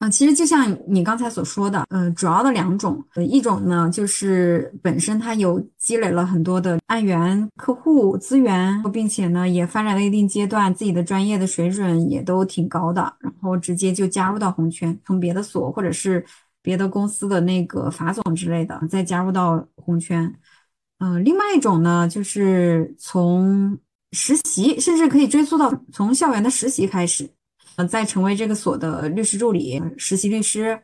[0.04, 16.26] 啊，其实就像你刚才所说的，呃，主要的两种，一种呢就是本身它有积累了很多的案源、客户资源，并且呢也发展到一定阶段，自己的专业的水准也都挺高的，然后直接就加入到红圈，从别的所或者是
[16.62, 20.30] 别的公司的那个法总之类的再加入到红圈。
[21.00, 23.80] 嗯，另外一种呢就是从
[24.12, 27.30] 实习，甚至可以追溯到从校园的实习开始。
[27.76, 30.80] 呃，再成为这个所的律师助理、实习律师，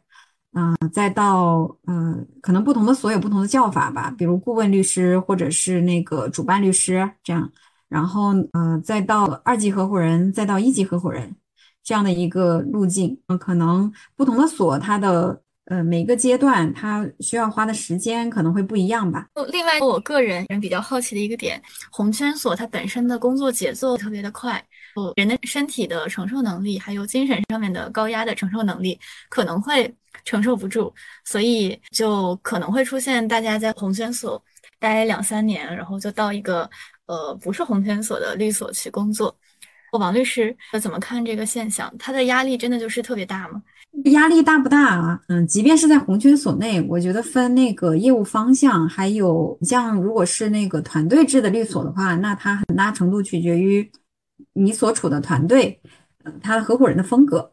[0.54, 7.52] 嗯，再到嗯，可能不同的所有不同的叫法吧，比如顾问律师或者是那个主办律师这样，
[7.88, 11.36] 然后嗯，再到二级合伙人，再到一级合伙人
[11.84, 15.42] 这样的一个路径，嗯，可能不同的所它的。
[15.70, 19.28] 呃，每个阶段他需要花的时间可能会不一样吧。
[19.52, 21.62] 另外，我个人人比较好奇的一个点，
[21.92, 24.60] 红圈所它本身的工作节奏特别的快，
[25.16, 29.94] 人的身体的承受能力，还有精神上面的高压的承受能力可能会
[30.26, 30.94] 承受不住，
[31.26, 34.42] 所以就可能会出现大家在红圈所
[34.80, 36.70] 待两三年，然后就到一个
[37.06, 39.36] 呃不是红圈所的律所去工作。
[39.94, 41.92] 王律师怎么看这个现象？
[41.98, 43.62] 他的压力真的就是特别大吗？
[44.12, 45.20] 压力大不大啊？
[45.30, 53.92] 嗯，即便是在红圈所内，我觉得分那个业务方向，还有像如果是那个团队制的律所的话，那它很大程度取决于
[54.60, 55.80] 你所处的团队，
[56.24, 57.52] 嗯，他的合伙人的风格，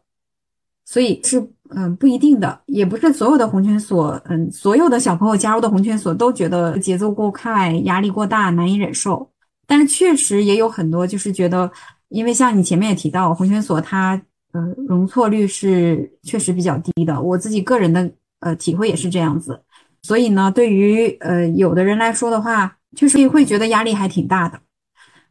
[0.85, 1.39] 所以是
[1.69, 9.31] 嗯不一定的，也不是所有的红圈所，嗯，所有的小朋友加入的红圈所都觉得节奏过快，压力过大，难以忍受。
[9.65, 11.71] 但是确实也有很多就是觉得，
[12.09, 14.21] 因为像你前面也提到，红圈所它。
[14.53, 19.61] 呃，容错率是确实比较低的，我自己个人的呃体会也是这样子。
[20.01, 24.57] 所以呢，对于呃有的人来说的话，确实会觉得压力还挺大的。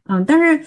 [0.05, 0.63] 嗯，但是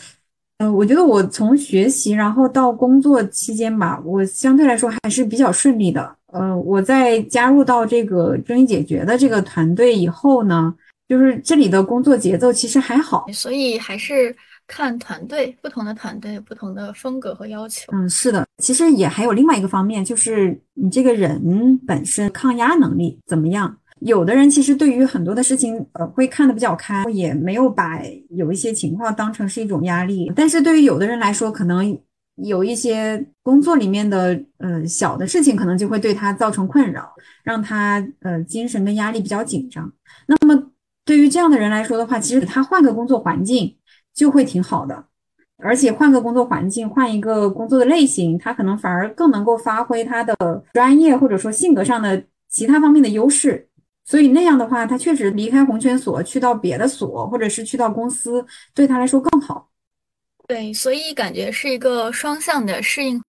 [0.61, 6.15] 嗯，我觉得我从学习然后到工作期间吧，我相对来说还是比较顺利的。
[6.27, 10.75] 呃，我在加入到这个争议解决的这个团队以后呢，
[11.09, 14.37] 就是这里的工作节奏其实还好，所以还是。
[14.73, 17.91] 看团队，不同的团队，不同的风格和要求。
[17.93, 23.77] 嗯，是的，其实也还有另外一个方面，就是你这个人本身抗压能力怎么样。
[24.01, 30.33] 有的人其实对于很多的事情，呃，会看得比较开，也没有把有一些情况当成是一种压力。
[30.35, 31.99] 但是对于有的人来说，可能
[32.37, 37.13] 有一些工作里面的，呃，小的事情，可能就会对他造成困扰，
[37.45, 39.93] 让他呃精神跟压力比较紧张。
[40.27, 40.71] 那么
[41.05, 43.77] 对于这样的人来说的话，其实他换个工作环境。
[44.13, 45.05] 就会挺好的，
[45.59, 50.35] 而且换个工作环境，换一个工作的类型，他可能反而更能够发挥他的
[50.73, 53.69] 专业或者说性格上的其他方面的优势。
[54.11, 58.45] 所以那样的话，他确实离开红圈所去到别的所，或者是去到公司，
[58.75, 59.69] 对他来说更好。
[60.49, 63.23] 对，所以感觉是一个双向的适应。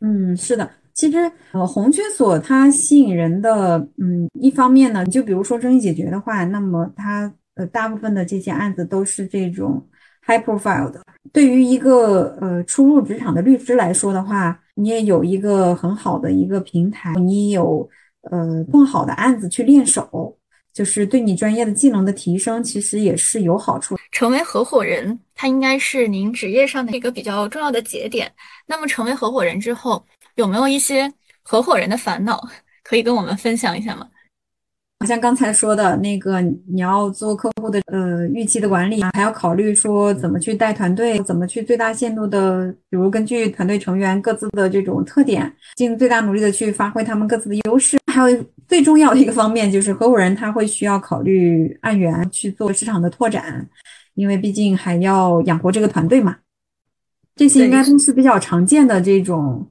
[0.00, 9.86] 嗯，是的，其实呃，红圈所它吸引人的，嗯，一方面呢，就比如说争议解决的话，那么它呃大部分的这些案子都是这种。
[10.26, 11.02] high profile 的，
[11.34, 17.86] 对于一个呃初入职场的律师来说的话，你也有一个很好的一个平台，你有
[18.30, 20.36] 呃更好的案子去练手，
[20.72, 23.96] 就是对你专业的技能的提升，其实也是有好处。
[24.10, 28.32] 成为合伙人，他应该是您职业上的一个比较重要的节点。
[28.66, 30.04] 那么成为合伙人之后，
[30.36, 31.12] 有没有一些
[31.42, 32.42] 合伙人的烦恼
[32.82, 34.08] 可以跟我们分享一下吗？
[35.06, 47.98] 像刚才说的那个，你要做客户的呃预期的管理，还要考虑说怎么去带团队，怎么去最大限度的，比如根据团队成员各自的这种特点，尽最大努力的去发挥他们各自的优势。
[48.10, 53.68] 还有最重要的一个方面就是合伙人他会需要考虑案源去做市场的拓展，
[54.14, 56.36] 因为毕竟还要养活这个团队嘛。
[57.36, 59.68] 这些应该都是比较常见的这种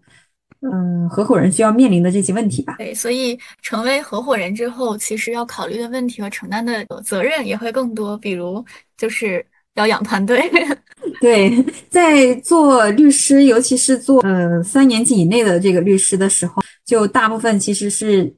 [0.72, 2.76] 嗯，合伙人需要面临的这些问题吧。
[2.78, 8.64] 对，所以成为合伙人之后，其实要考虑的问题和承担的责任也会更多，比如
[8.98, 9.46] 就是
[9.76, 10.50] 要养团队。
[11.20, 18.34] 对，在做律师，尤其是做呃三年级以内的这个律师的时候，就大部分其实是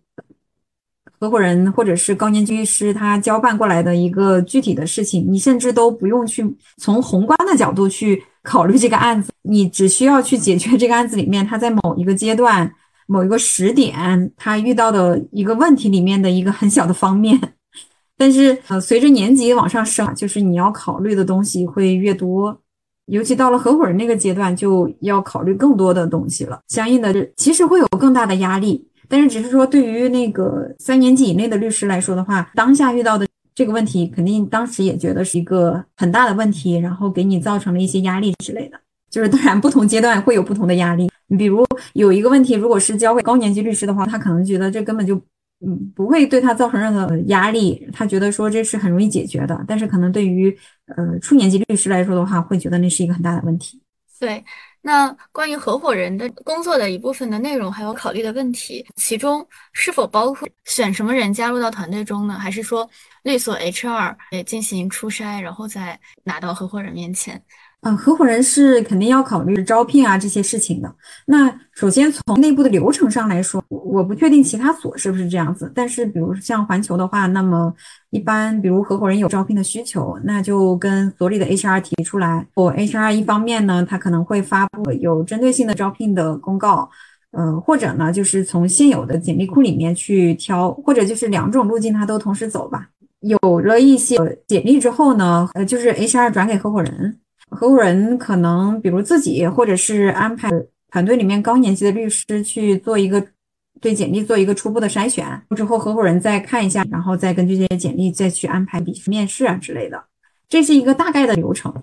[1.19, 6.43] 合伙人或者是高年级律师他交办过来的一个具体的事情，你甚至都不用去
[6.78, 8.23] 从宏观的角度去。
[8.47, 12.71] 考虑这个案子，你只需要去解决这个案子里面他在某一个阶段、
[13.07, 17.39] 某一个时点他遇到的一个问题里面的一个很小的方面。
[18.17, 22.57] 但是，呃，随着年级往上升，就是你要考虑的东西会越多，
[23.07, 26.59] 尤其到了合伙人那个阶段，就要考虑更多的东西了。
[26.67, 28.87] 相应的，其实会有更大的压力。
[29.07, 33.25] 但是，只是说对于那个三年级以内的律师来说的话，当下遇到的。
[33.53, 38.77] 这个问题肯定当时也觉得是一个很大的问题，然后给你造成了一些压力之类的。
[39.16, 41.09] 就是当然不同阶段会有不同的压力。
[41.38, 45.16] 比如有一个问题，如果是交给高年级律师的话，他可能觉得这根本就
[45.66, 49.63] 嗯不会对他造成任何压力，他觉得说这是很容易解决的。
[49.66, 50.53] 但是可能对于
[50.97, 53.82] 呃初年级律师来说的话，会觉得那是一个很大的问题。
[54.20, 54.43] 对。
[54.82, 59.43] 那关于合伙人的工作的一部分的内容，还有考虑的问题，其中
[59.74, 62.36] 是否包括选什么人加入到团队中呢？
[62.36, 62.88] 还是说
[63.24, 67.41] 律所 HR 也进行初筛，然后再拿到合伙人面前？
[67.86, 70.91] 嗯，合伙人是肯定要考虑招聘啊这些事情的。
[71.27, 75.71] 那首先从内部的流程上来说，我不确定其他所是不是这样子。
[75.75, 77.71] 但是比如像环球的话，那么
[78.09, 82.47] 一般比如合伙人有招聘的需求，那就跟所里的 HR 提出来。
[82.55, 86.89] 我 HR 一方面呢，他可能会发布有针对性的招聘的公告，
[87.33, 92.88] 呃，或者呢就是从现有的简历库里面去挑，或者就是两种路径他都同时走吧。
[93.19, 94.17] 有了一些
[94.47, 97.19] 简历之后呢，呃，就是 HR 转给合伙人。
[97.55, 100.49] 合伙人可能比如自己，或者是安排
[100.91, 103.25] 团队里面高年级的律师去做一个
[103.81, 105.25] 对简历做一个初步的筛选，
[105.55, 110.03] 之后合伙人再看一下，然后再根据这些简历再去安排笔试、面试啊之类的，
[110.47, 111.73] 这是一个大概的流程。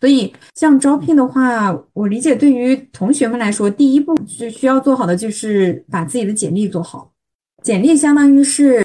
[0.00, 7.12] 所以像招聘的话，我理解对于同学们来说，第一步就需要做好的就是把自己的简历做好，
[7.62, 8.82] 简历相当于是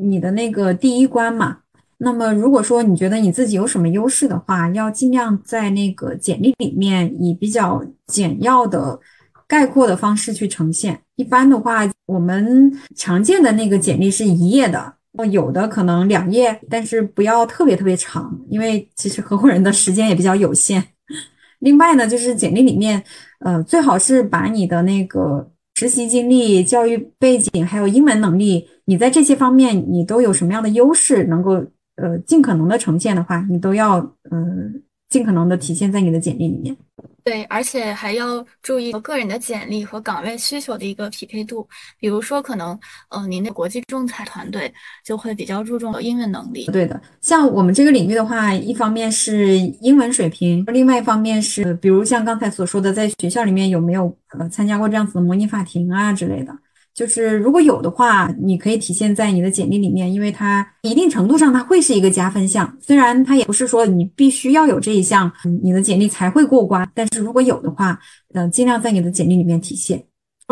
[0.00, 1.58] 你的那个第一关嘛。
[1.98, 9.00] 那么，如果说你觉得你自己有什么优势的话，要尽量在那个简历里面以比较简要的、
[9.46, 11.00] 概括的方式去呈现。
[11.14, 14.92] 一般的话，我们常见的那个简历是一页的，
[15.30, 20.84] 有的可能两页，但是不要特别特别长，因为其实合伙人的时间也比较有限。
[21.60, 23.02] 另外呢，就是简历里面，
[23.40, 31.64] 呃，最好是把你的那个实习经历、教育背景还有英文能力，你在这些方面你都有什么样的优势，能够。
[31.96, 33.98] 呃，尽可能的呈现的话，你都要
[34.30, 36.76] 嗯，尽可能的体现在你的简历里面。
[37.24, 41.66] 对，而且还要注意个人的简历和岗位需求的一个匹配度。
[41.98, 42.78] 比如说，可能
[43.08, 44.72] 呃，您的国际仲裁团队
[45.04, 46.66] 就会比较注重英文能力。
[46.66, 56.56] 对的，像我们这个领域的话，一方面是英文水平，另外一方面是，比如像刚才所说的，在学校里面有没有呃参加过这样子的模拟法庭啊之类的。
[56.96, 62.74] 就是如果有的话，你可以体现在你的简历里面，因为它一定程度上它会是一个加分项。
[62.80, 65.30] 虽然它也不是说你必须要有这一项，
[65.62, 66.90] 你的简历才会过关。
[66.94, 68.00] 但是如果有的话，
[68.32, 70.02] 呃，尽量在你的简历里面体现。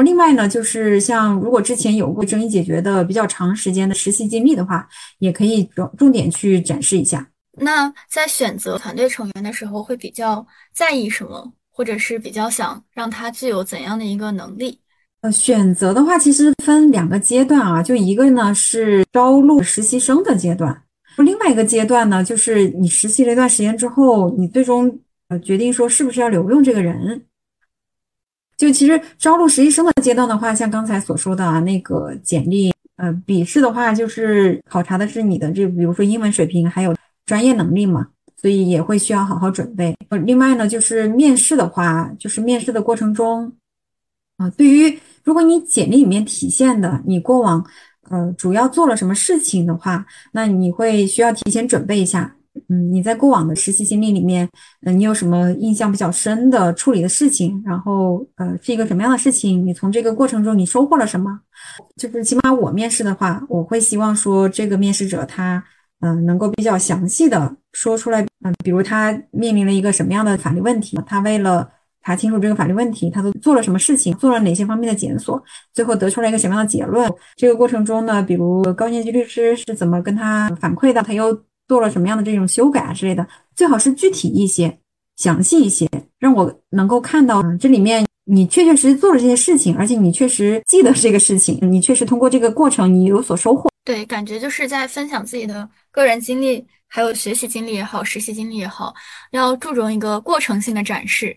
[0.05, 4.87] 另外呢，就是像如果之前有过争议解决的比较长时间的实习经历的话，
[5.21, 7.27] 也可以重重点去展示一下。
[7.57, 14.79] 那在选择团队成员的时候，会比较在意什么，或者是比较想让他具有怎样的一个能力？
[15.25, 20.83] 呃，选择的话，其实分两个阶段啊，就一个呢是招录实习生的阶段，
[21.17, 24.99] 另外一个阶段呢，就是你实习了一段时间之后，你最终
[25.29, 27.25] 呃决定说是不是要留用这个人。
[28.59, 36.95] 就其实招录实习生的阶段的话，像刚才所说的啊，那个简历，呃，笔试的话就是考察的是你的这，比如说英文水平还有
[37.25, 39.97] 专业能力嘛，所以也会需要好好准备。
[40.27, 43.51] 另外呢，就是面试的话，就是面试的过程中，
[44.37, 47.65] 啊，对于如果你简历里面体现的你过往，
[48.11, 52.37] 呃，主要做了什么事情的话，那你会需要提前准备一下。
[52.69, 54.49] 嗯，你在过往的实习经历里面，
[54.83, 57.61] 嗯，你有什么印象比较深的处理的事情？
[57.67, 59.67] 然后，呃，是一个什么样的事情？
[59.67, 61.41] 你从这个过程中你收获了什么？
[61.97, 65.65] 就是起码我面试的话，我会希望说这个面试者他，
[66.01, 71.69] 嗯，能够比较详细的说出来，嗯，比如他面临了一个什么样的法律问题，他为了。
[72.05, 75.43] 查清楚这个法律问题，他都做了什么事情，做了哪些方面的检索，
[75.73, 77.11] 最后得出来一个什么样的结论？
[77.35, 81.33] 这个过程中呢，比如高年级律师是怎么跟他反馈的，他又
[81.67, 83.27] 做了什么样的这种修改啊之类的，
[83.57, 84.79] 最好是具体一些、
[85.17, 85.89] 详细一些，
[86.19, 93.71] 让我能够看到这里面你确确实实做了这些事情，而且你确实记得这个事情，你确实通过这个过程你有所收获。
[93.83, 98.95] 对，感觉就是在分享自己的个人经历，还有学习经历也好，实习经历也好，
[99.31, 101.37] 要注重一个过程性的展示。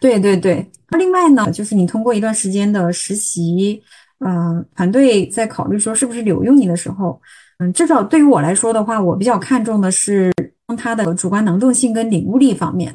[0.00, 0.70] 对对对。
[0.98, 3.82] 另外呢，就是你通过一段时间的实习，
[4.18, 7.20] 呃，团队在考虑说是不是留用你的时候，
[7.58, 10.32] 嗯，至少对于我来说的话，我比较看重的是
[10.76, 12.94] 他的主观能动性跟领悟力方面。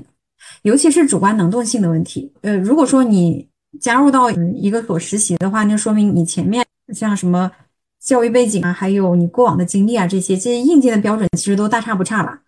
[0.61, 3.47] 尤其是主观能动性的问题，呃，如果说你
[3.79, 7.51] 加入到一个所实习的话，那说明你前面像什么
[7.99, 12.39] 教育背景啊，还有你过往的经历啊，这些这些硬件的标准其实都大差不差了。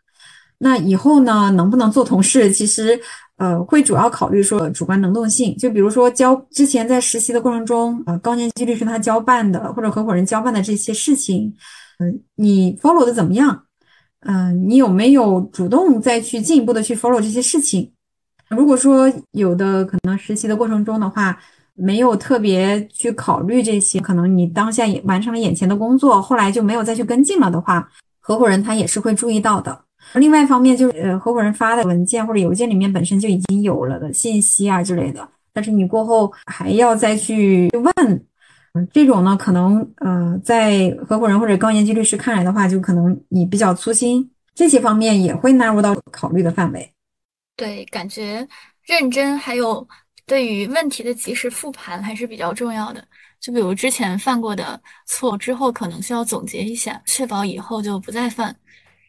[0.60, 3.00] 那以后呢，能不能做同事，其实
[3.40, 5.58] 呃会主要考虑说主观能动性。
[5.58, 11.52] 就比如说交之前在实习的过程中，呃，高年级律师他交办的或者合伙人交办的这些事情，
[11.98, 13.64] 嗯，你 follow 的怎么样？
[14.22, 17.92] 嗯，你有没有主动再去进一步的去 follow 这些事情？
[18.50, 21.40] 如果说有的可能实习的过程中的话，
[21.76, 27.88] 没有特别去考虑这些，可能你当下也完成了眼前的工作，后来就没有再去跟进了的话，
[28.20, 29.86] 合伙人他也是会注意到的。
[30.14, 38.26] 另外一方面就是，呃，合伙人发的文件或者邮件里面本身就已经有了的信息啊之类的，但是你过后还要再去问。
[38.74, 46.94] 嗯，这种呢，可能呃，在合伙人或者高年级律师看来的话，就可能你比较粗心，这些方面也会纳入到考虑的范围。
[47.56, 48.48] 对，感觉
[48.86, 49.88] 认真还有
[50.28, 53.04] 对于问题的及时复盘还是比较重要的。
[53.40, 58.56] 就比如之前犯过的错，之后可能需要总结一下，确保以后就不再犯。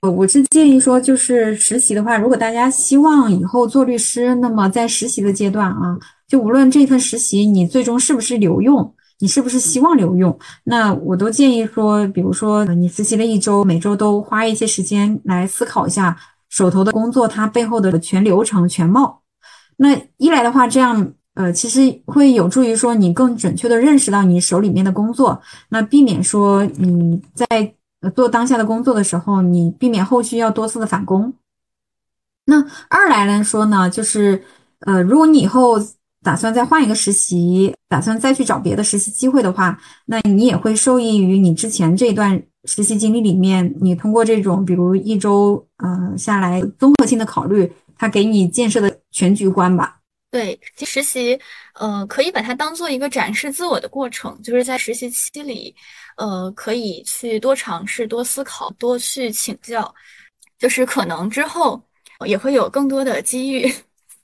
[0.03, 8.95] 我，我是建议说，就是实习的话，如果大家希望以后做律师，那么在实习的阶段啊，就无论这份实习你最终是不是留用。
[9.23, 10.35] 你是不是希望留用？
[10.65, 16.17] 那我都建议说，比如说你实习了一周，每周都花一些时间来思考一下
[16.49, 19.21] 手头的工作，它背后的全流程全貌。
[19.77, 25.39] 那一来的话，这样呃，其实会有助于说你更准确的认识到你手里面的工作，
[25.69, 27.47] 那避免说你在
[28.15, 31.35] 做当下的工作的时候，你避免后续要多次的返工。
[32.47, 34.43] 那二来来说呢，就是
[34.81, 35.79] 呃，如果你以后。
[36.23, 49.97] 打算再换一个实习，打算再去找别的实习机会的话，那你也会受益于你之前这段实习经历里面，你通过这种比如一周呃下来综合性的考虑，它给你建设的全局观吧。
[50.31, 51.41] 对，实习
[51.73, 55.75] 呃可以把它当做一个展示自我的过程，就是在实习期里，
[56.21, 59.93] 呃可以去多尝试、多思考、多去请教，
[60.59, 61.83] 就是可能之后
[62.27, 63.73] 也会有更多的机遇。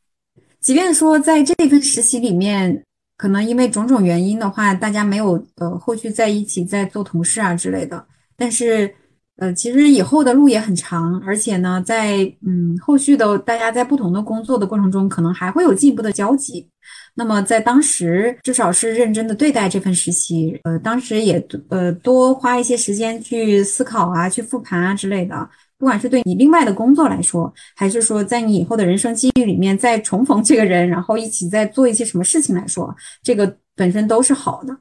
[0.61, 2.85] 即便说在这份实习里面，
[3.17, 8.95] 可能因为种种原因的话，大家没有呃后续在一起再做同事啊之类的，但是
[9.39, 16.67] 呃其实以后的路也很长，而且呢，在嗯后续的大家在不同的工作的过程中，可能还会有进一步的交集。
[17.15, 25.49] 那么在当时至少是认真的对待这份实习，呃当时也呃多花一些时间去思考啊，去复盘啊之类的。
[25.79, 34.75] 不管是对你另外的工作来说，还是说在你以后的人生机遇里面再重逢这个人，然后一起再做一些什么事情来说，这个本身都是好的。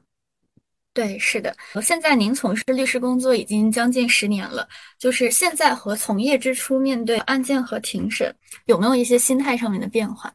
[0.96, 1.54] 对，是的。
[1.82, 4.66] 现在您从事律师工作已经将近十年了，
[4.98, 8.34] 就是现在和从业之初面对案件和庭审，
[8.64, 10.32] 有没有一些心态上面的变化？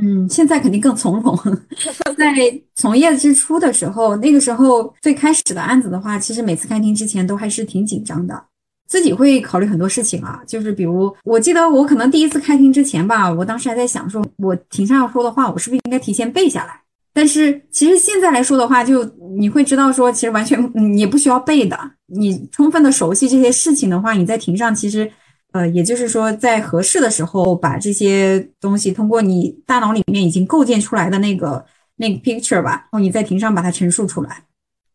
[0.00, 1.36] 嗯，现在肯定更从容。
[2.16, 2.32] 在
[2.76, 8.44] 从业之初的时候，那个时候最开始的案子的话，其实每次开庭之前都还是挺紧张的。
[8.86, 16.80] 自己会考虑很多事情啊，就是比如，我记得我可能第一次开庭之前吧，我当时还在想，说我庭上要说的话，我是不是应该提前背下来？
[17.12, 19.04] 但是其实现在来说的话，就
[19.38, 20.58] 你会知道说，其实完全
[20.96, 21.78] 也不需要背的。
[22.06, 25.10] 你充分的熟悉这些事情的话，你在庭上其实，
[25.52, 31.64] 呃，也就是说在合适的时候，把这些东西通过你大脑里面已经构建出来的那个
[31.96, 34.44] 那个 picture 吧，然后你在庭上把它陈述出来，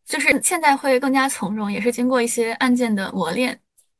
[0.06, 3.58] 就是现在会更加从容，也是经过一些案件的磨练。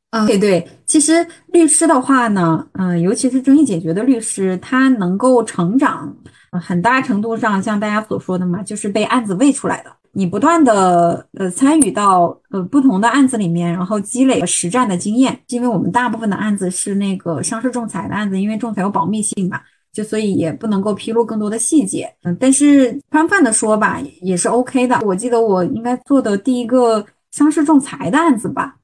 [0.09, 6.15] 啊，对对，其实律师的话呢，嗯，尤其是争议解决的律师，他能够成长，
[6.51, 9.91] 很大程度上像大家所说的嘛，就是被案子喂出来的。
[10.13, 15.39] 你不断的呃参与到呃不同的案子里面，然后积累了实战的经验。
[15.49, 19.61] 因为我们大部分的案子是那个商事仲裁的案子，因为仲裁有保密性嘛，
[19.93, 22.11] 就所以也不能够披露更多的细节。
[22.23, 24.99] 嗯，但是宽泛的说吧，也是 OK 的。
[25.05, 28.75] 我记得我应该做的第一个商事仲裁的案子吧。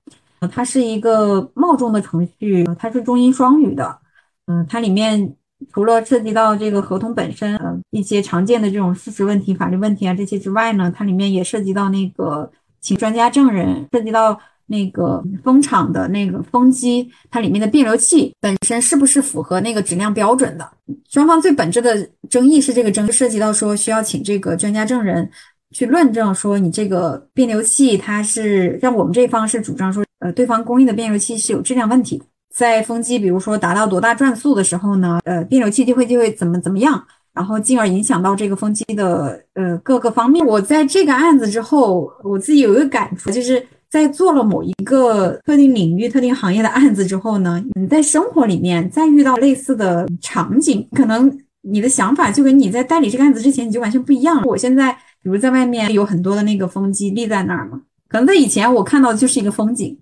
[0.52, 3.98] 它是一个冒重的程序，它是中英双语的。
[4.46, 5.36] 嗯，它里面
[5.72, 12.52] 除了涉及到这个合同本身，呃，一些常见的这种事实问题、法律问题啊这些之外呢，它里面也涉及到那个
[12.82, 20.70] 请专家证人，涉及到那个风场的那个风机，它里面的变流器本身是不是符合那个质量标准的？
[21.10, 25.30] 双方最本质的争议是这个争涉及到说需要请这个专家证人
[25.72, 32.22] 去论证说你这个变流器它是让我们这方是主张说，呃，对方供应的变流器是有质量问题，
[32.54, 37.04] 在风机比如说达到多大转速的时候呢，呃，变流器就会就会怎么怎么样。
[37.34, 40.46] 然后进而影响到这个风机的呃各个方面。
[40.46, 54.44] 我在这个案子之后，我自己有一个感触，就是在做了某一个特定领域、特定行业的案子之后呢，你在生活里面再遇到类似的场景，可能你的想法就跟你在代理这个案子之前你就完全不一样了。
[54.46, 54.92] 我现在
[55.24, 59.98] 比如在外面有很多的那个风机立在那儿嘛，可能在以前我看到的就是一个风景。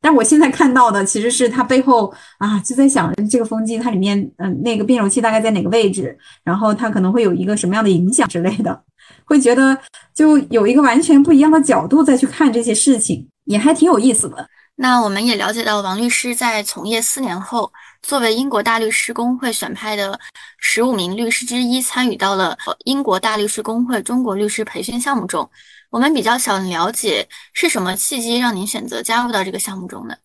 [0.00, 8.82] 但我现在看到的其实是它背后啊，就在想这个风机它里面，嗯，那个变容器大概在哪个位置，然后它可能会有一个什么样的影响之类的，
[9.24, 9.76] 会觉得
[10.14, 14.48] 就有一个完全不一样的角度再去看这些事情，也还挺有意思的。
[14.80, 20.16] 那我们也了解到，王律师在从业四年后，作为英国大律师工会选派的
[20.58, 25.50] 十五名律师之一，参与到了英国大律师工会中国律师培训项目中。
[25.90, 30.16] 我们比较想了解是什么契机让您选择加入到这个项目中呢？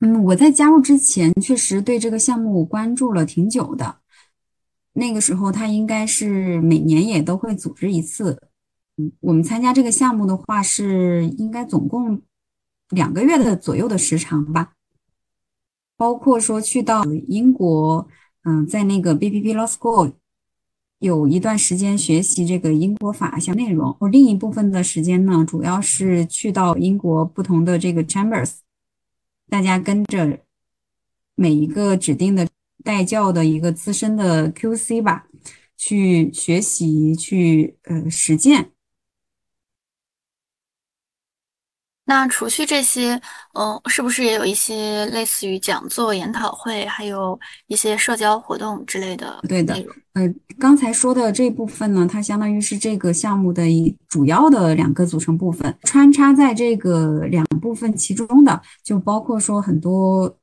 [0.00, 3.98] 嗯，我在加入之前确实对这个项目关注了挺久的。
[4.94, 8.48] 那个时候他应该是每年也都会组织一次。
[8.96, 12.22] 嗯，我们参加这个项目的话是应该总共
[12.88, 14.72] 两个月的左右的时长吧，
[15.96, 18.08] 包括说去到英国，
[18.44, 20.14] 嗯，在那个 BPP Law School。
[21.02, 28.52] 有一段时间学习这个英国法项内容，我另一部分的时间呢，主要是去到英国不同的这个 chambers，
[29.48, 30.38] 大家跟着
[31.34, 32.48] 每一个指定的
[32.84, 35.26] 带教的一个资深的 QC 吧，
[35.76, 38.71] 去学习，去呃实践。
[42.04, 43.20] 那除去这些，
[43.54, 47.38] 嗯，是不是也有一些类似于讲座、研讨会，还有
[47.68, 49.72] 一些社交活动之类的对的，
[50.14, 50.22] 呃，
[50.58, 55.72] 刚才说的这部分呢，它相当于是这个项目的一主要的两个组成部分。
[55.84, 60.36] 穿插在这个两部分其中的，就包括说很多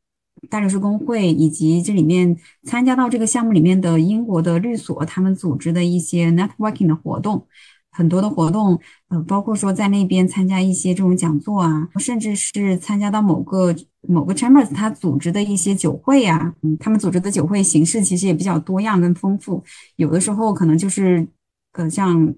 [0.50, 7.46] 大律师工会以及这里面参加到这个项目里面的英国的律所，他们组织的一些 networking 的活动。
[7.92, 8.80] 很多的活动，
[9.10, 13.76] 呃，包括说在那边参加一些这种讲座啊，甚至是参加到某个
[14.08, 19.64] 某个 chambers 他组织的一些酒会呀，嗯，他们组织的酒会形式其实也比较多样跟丰富，
[19.98, 21.28] 有的时候可能就是，
[21.74, 22.34] 呃，像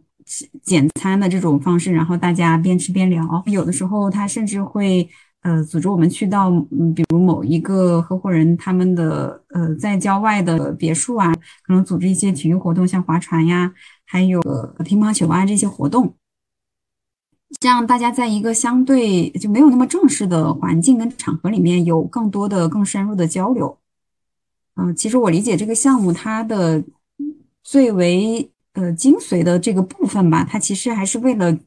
[0.64, 5.08] 简餐的这种方式，然后大家边吃边聊，有的时候他甚至会，
[5.42, 11.34] 呃，组织我们去到，嗯，比如某一个合伙人他们的，呃，在郊外的别墅啊，
[11.64, 13.74] 可能组织一些体育活动，像划船呀。
[14.06, 14.42] 还有
[14.84, 16.16] 乒乓球啊这些活动，
[17.62, 23.78] 这样大家在一个相对就没有那么正式的环境跟场合里面有更多的更深入的交流。
[24.76, 26.84] 嗯，其实我理解这个项目它的
[27.64, 31.58] 最为呃精髓的这个部分吧，它其实还是为了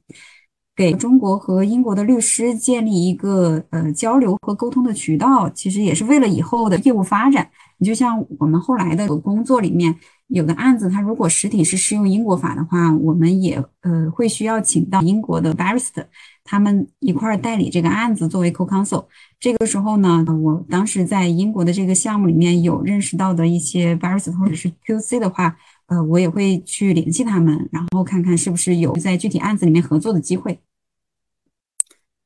[0.77, 7.49] 给中国和英国的律师建立一个呃交流和沟通的渠道，其实也是为了以后的业务发展。
[7.79, 9.97] 你就像我们后来的工作里面。
[10.29, 16.07] 有的案子，它如果实体是适用英国法的话，我们也呃会需要请到英国的 barrister，
[16.43, 19.05] 他们一块儿代理这个案子作为 co-counsel。
[19.39, 25.55] 这个时候呢，我当时在英国的这个项目里面有认识到的一些 barrister 或者是 QC 的话，
[25.87, 30.59] 呃，我也会去联系他们，然后看看是不是有在具体案子里面合作的机会。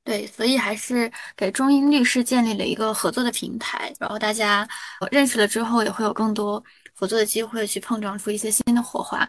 [0.04, 4.66] 对，所以还是给中英律师建立了一个合作的平台，然后大家
[5.10, 6.62] 认识了之后，也会有更多。
[6.94, 9.28] 合作的机会，去碰撞出一些新的火花。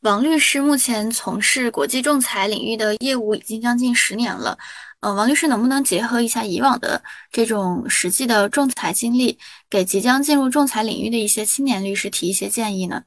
[0.00, 4.58] 王律师目前从事国际仲裁领域的业务已经将近十年了。
[4.98, 9.38] 呃，王律师能不能结合一下以往的这种实际的仲裁经历，
[9.70, 13.04] 给即将进入仲裁领域的一些青年律师提一些建议呢？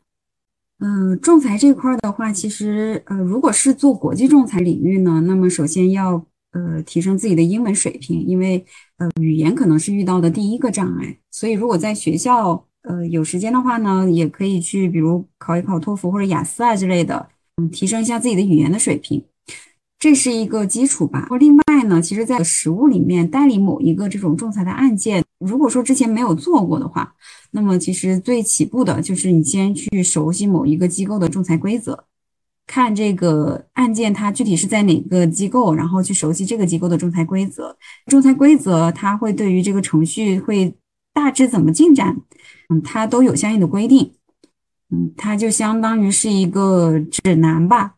[0.86, 8.64] 嗯，仲裁这块的话，其实呃，如果是做国际仲裁领域呢，那么首先要呃提升自己的英文水平，因为
[9.00, 11.18] 呃语言可能是遇到的第一个障碍。
[11.32, 19.26] 所以如果在学校，呃，有时间的话呢，也可以去，比如考一考托福或者雅思啊之类的，嗯，提升一下自己的语言的水平，
[19.98, 21.28] 这是一个基础吧。
[21.40, 27.16] 另外呢，其实，在实务里面代理某一个这种仲裁的案件，如果说之前没有做过的话，
[27.52, 32.06] 那么其实最起步的就是你先去熟悉某一个机构的仲裁规则，
[32.68, 37.78] 看这个案件它具体是在哪个机构，然后去熟悉这个机构的仲裁规则。
[38.08, 40.76] 仲裁规则它会对于这个程序会
[41.14, 42.18] 大致怎么进展。
[42.70, 44.14] 嗯，它都有相应的规定，
[44.90, 47.96] 嗯，它就相当于是一个指南吧。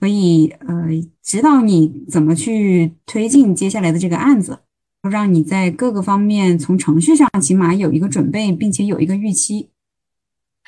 [0.00, 0.86] 可以呃
[1.24, 4.60] 指导你怎么去推进接下来的这个案子，
[5.02, 9.70] 让你在各个方面从程序上起码有一个准备，并且有一个预期。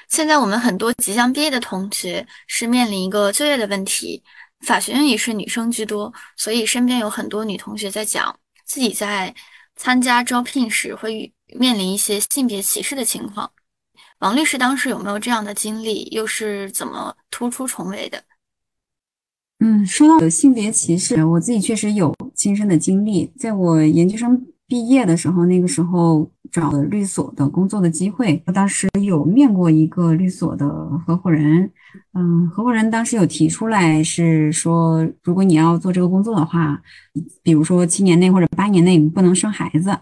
[0.08, 4.22] 现在我们很多即将毕业的同学是面临一个就业的问题，
[4.60, 9.34] 法学院也是女生居多，所以身边有很多女同学在讲自己在
[9.76, 13.50] 参加招聘时会面临一些性别歧视的情况。
[14.18, 18.22] 王律师当时有没有这样的经历，又是怎么突出重围的？
[19.62, 23.30] 嗯，说到有性别歧视，我自己确实有亲身的经历。
[23.36, 30.66] 在我研究生毕业的时候，那个时候找律所的工作的机会，我当时有面过一个律所的
[31.06, 31.70] 合伙人。
[32.14, 36.80] 嗯，合伙人当时有提出来是说，如果你要做这个工作的话，
[37.42, 39.94] 比如说七年内或者八年内不能生孩子。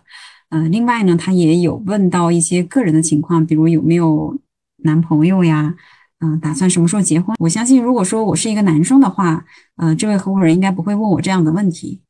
[0.51, 4.39] 嗯，另外呢，他也有问到一些个人的情况，比如有没有
[4.85, 5.75] 男朋友呀。
[6.21, 7.37] 嗯，打算什么时候结婚？
[7.39, 9.45] 我相信，如果说我是一个男生的话，
[9.77, 12.01] 呃，这位合伙人应该不会问我这样的问题。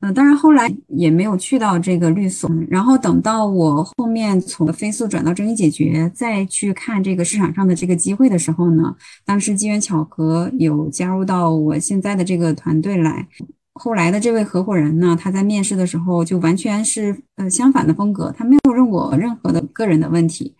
[0.00, 2.50] 嗯，当然后来也没有去到这个律所。
[2.68, 13.28] 然后等到我后面从飞速转到争议解决，再去看这个市场上的这个机会的时候呢，当时机缘巧合有加入到我现在的这个团队来。
[13.74, 20.54] 后来的这位合伙人呢，他在面试的时候就完全是呃相反的风格，他没有问我任何的个人的问题。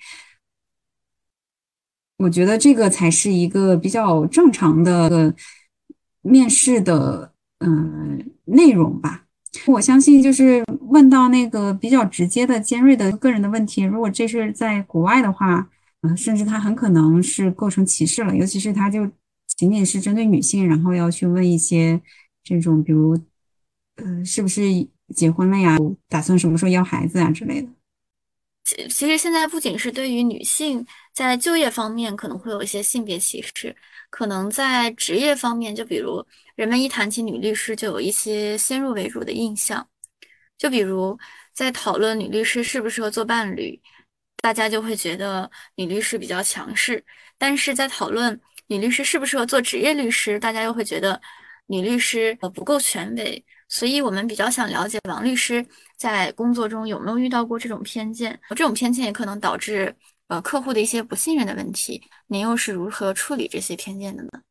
[2.23, 5.35] 我觉得这个才是一个比较正常的
[6.23, 9.25] 面试的嗯内容吧。
[9.67, 15.69] 我相信，就是问到那个比较直接的、尖锐的个人的问题，如果这是在国外的话，
[16.03, 18.35] 嗯，甚至他很可能是构成歧视了。
[18.35, 19.07] 尤其是他就
[19.47, 22.01] 仅仅是针对女性，然后要去问一些
[22.43, 23.19] 这种，比如，
[23.97, 24.63] 呃，是不是
[25.15, 25.77] 结婚了呀？
[26.09, 27.69] 打算什么时候要孩子啊之类的。
[28.89, 33.75] 其实现在不仅是对于女性在就业方面可能会有一些性别歧视，
[34.11, 39.89] 可能在职业方面，就比如人们一谈起女律师，就有一些先入为主的印象。
[40.59, 41.19] 就比如
[41.53, 43.81] 在讨论女律师适不适合做伴侣，
[44.41, 46.99] 大家就会觉得女律师比较强势；
[47.37, 51.21] 但是在讨论女律师适不适合做职业律师，大家又会觉得
[51.67, 53.45] 女律师呃不够权威。
[53.73, 55.67] 所以我们比较想了解王律师
[55.97, 59.97] 在工作中有没有遇到过这种偏见，这种偏见也可能导致
[60.29, 62.03] 呃客户的一些不信任的问题。
[62.27, 64.43] 您又是如何处理这些偏见的呢？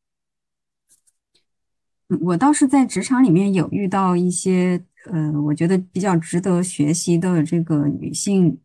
[2.20, 8.60] 我倒是在职场里面有遇到一些呃，我觉得比较值得学习的这个女性，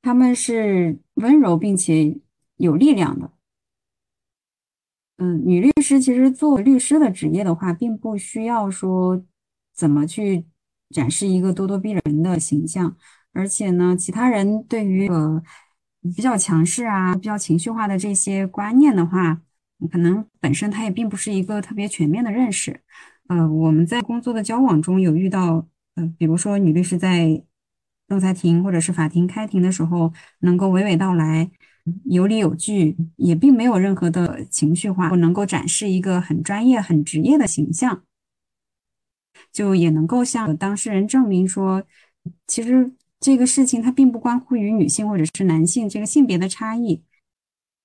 [0.00, 2.18] 她们是温柔并且
[2.56, 3.30] 有力量的。
[5.18, 9.22] 嗯，女律师其实做律师的职业的话，并不需要说。
[9.74, 10.46] 怎么去
[10.90, 12.96] 展示一个咄咄逼人的形象？
[13.32, 15.42] 而且呢，其他人对于呃
[16.14, 19.40] 比较强势啊、比较情绪化的这些观念的话，
[19.90, 22.80] 可能本身他也并不是一个特别全面的认识。
[23.26, 25.66] 呃，我们在工作的交往中有遇到，
[25.96, 27.42] 呃，比如说女律师在
[28.06, 31.50] 仲裁庭或者是法庭开庭的时候，能够娓娓道来、
[32.04, 38.02] 有理有据，也并没有任何的情绪化，能够展示一个很专业、很职业的形象。
[39.52, 41.82] 就也能够向当事人证明说，
[42.46, 47.02] 其实这个事情它并不关乎于女性或者是男性这个性别的差异，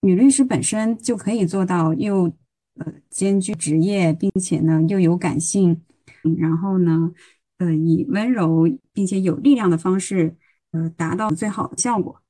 [0.02, 2.32] 女律师本身就可以做到又
[2.76, 5.82] 呃兼具职业，并且呢又有感性，
[6.38, 7.12] 然后呢
[7.58, 10.36] 呃以温柔并且有力量的方式
[10.72, 12.22] 呃达到最好的效果。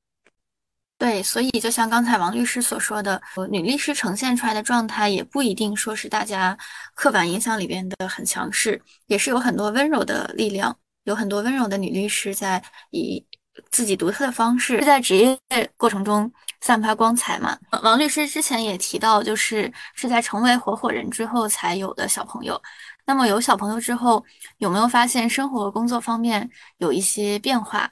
[1.00, 3.18] 对，所以就像刚才王律师所说的，
[3.50, 6.54] 女律师呈现出来的状态也不一定说是大家
[6.94, 13.24] 刻板印象里边的很强势，也是有很多温柔的力量，有很多温柔的女律师在以
[13.70, 15.38] 自己独特的方式在职业
[15.78, 16.30] 过程中
[16.60, 17.58] 散发光彩嘛。
[17.82, 22.60] 王律师之前也提到，就是是在成为合伙人之后才有的小朋友。
[23.06, 24.22] 那么有小朋友之后，
[24.58, 27.90] 有没有发现生活工作方面有一些变化？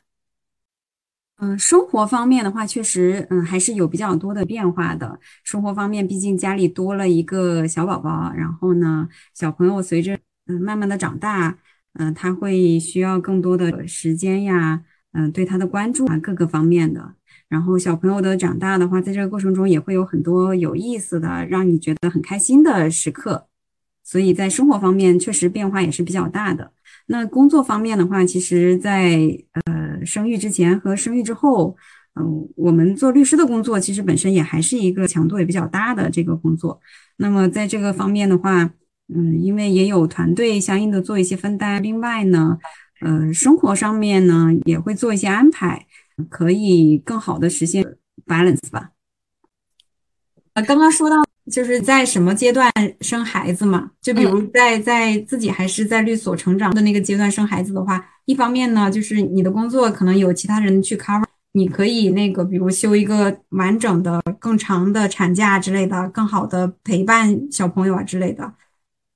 [1.40, 5.20] 嗯，生活方面的话，确实，嗯，还是有比较多的变化的。
[5.44, 10.18] 生活方面，毕竟家里多了一个小宝宝，然后呢，小朋友随着
[10.48, 11.56] 嗯慢慢的长大，
[11.92, 14.82] 嗯，他会需要更多的时间呀，
[15.12, 17.14] 嗯，对他的关注啊，各个方面的。
[17.48, 23.46] 然后小朋友的长大的话，在这个过程中也会有很多有意思的，让你觉得很开心的时刻。
[24.02, 26.72] 所以在生活方面，确实变化也是比较大的。
[27.06, 29.18] 那工作方面的话，其实，在
[29.52, 31.76] 呃生育之前和生育之后，
[32.14, 36.80] 嗯，我们做律师的工作，其实本身也还是一个强度也比较大的这个工作。
[37.16, 38.70] 那么在这个方面的话，
[39.14, 42.58] 嗯，因为也有团队相应的做一些分担，另外呢，
[43.00, 45.86] 呃，生活上面呢也会做一些安排，
[46.28, 47.84] 可以更好的实现
[48.26, 48.90] balance 吧。
[50.54, 51.16] 呃，刚刚说到
[51.50, 52.70] 就是在什么阶段
[53.00, 53.90] 生孩子嘛？
[54.00, 68.52] 就比如在在自己还是在律所成长的那个阶段生孩子的话，一方面呢，就是你的工作可能有其他人去 cover，你可以那个比如休一个完整的、更长的产假之类的，更好的陪伴小朋友啊之类的。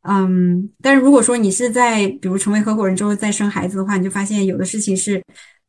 [0.02, 5.22] 嗯，但是如果说你是在比如成为合伙人之后再生孩子的话，你就发现有的事情是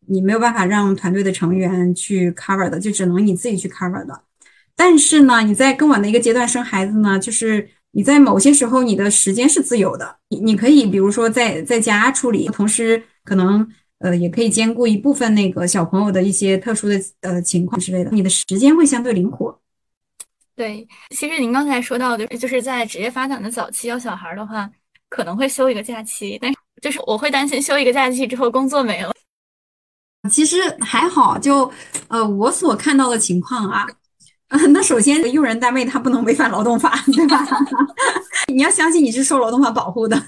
[0.07, 4.23] 你没有办法让团队的成员去 cover 的，就只能你自己去 cover 的。
[4.75, 13.67] 但是呢，你在更晚的一个阶段生孩子呢，就是你在某些时候你的时间是自由的，你你可以比如说在在家处理，同时可能
[13.99, 19.59] 呃也可以兼顾一部分那个小朋友的一些特殊的呃情况之类的，你的时间会相对灵活。
[20.55, 24.69] 对，其实您刚才说到的，就是在职业发展的早期要小孩的话，
[25.09, 29.13] 可能会休一个假期，但是就是我会担心休一个假期之后工作没了。
[30.31, 31.71] 其实还好，就
[32.07, 33.87] 呃我所看到的情况啊。
[34.69, 37.43] 那首先，用人单位他不能违反劳动法，对吧？
[38.53, 40.21] 你要相信你是受劳动法保护的。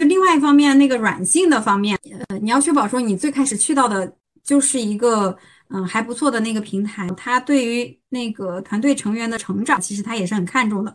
[0.00, 1.98] 另外一方面，那个软性的方面，
[2.28, 4.12] 呃，你要确保说你最开始去到的
[4.44, 5.34] 就是一个
[5.70, 10.94] 嗯还不错的那个平台，他对于那个团队成员的成长，其实他也是很看重的。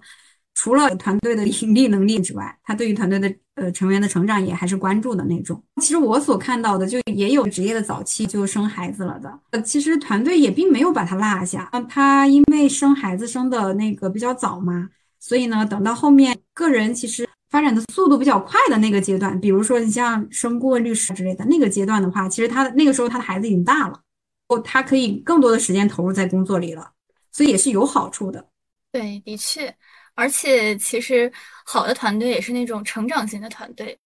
[0.54, 5.62] 除了团队的盈利能力之外，他对于团队的呃成员的成长也还是关注的那种。
[5.80, 9.40] 其实我所看到的，就也有职业的早期就生孩子了的。
[9.52, 11.70] 呃，其实团队也并没有把他落下。
[11.88, 14.90] 他因为生孩子生的那个比较早嘛，
[15.20, 24.00] 所以呢，等到后面个人其实发展的速度比较快的那个阶段，比如说你像升顾问律师之类的那个阶段的话，其实他的那个时候他的孩子已经大了，
[24.48, 26.92] 哦，他可以更多的时间投入在工作里了，
[27.32, 28.46] 所以也是有好处的。
[28.92, 29.74] 对，的确。
[30.16, 31.32] 而且，其实
[31.66, 33.98] 好的团队也是那种成长型的团队。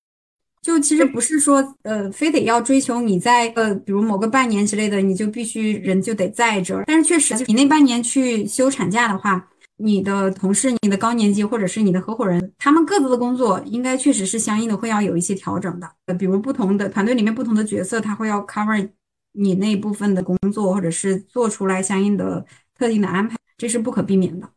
[0.62, 6.84] 就其实不是说，呃，非得要追求你在呃，比如某个半年之类的，你就必须人就得在这儿。
[6.88, 9.47] 但是确实，你那半年去休产假的话，
[9.78, 15.88] 你的同事、你的高年级或者是你的合伙人，他们各自的工作应该确实是相应的会要有一些调整的。
[16.08, 18.89] 呃，比如不同的团队里面不同的角色，他会要 cover
[19.34, 22.43] 你那部分的工作，或者是做出来相应的
[22.76, 24.49] 特定的安排，这是不可避免的。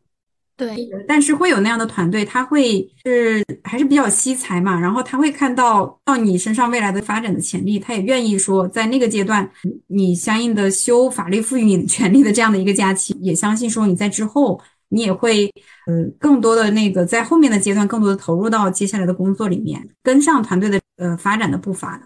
[0.59, 0.75] 对，
[1.07, 9.49] 但是会有那样的团队，他会是还是比较惜才嘛，然后他会看到到你身上未来的发展的潜力，他也愿意说在那个阶段
[9.87, 15.49] 你相应的修法律赋予你权利的这样的一个假期，也相信说你在之后你也会
[15.87, 22.03] 呃更多的那个在后面的阶段更多的投入到接下来的工作里面，跟上团队的呃发展的步伐的。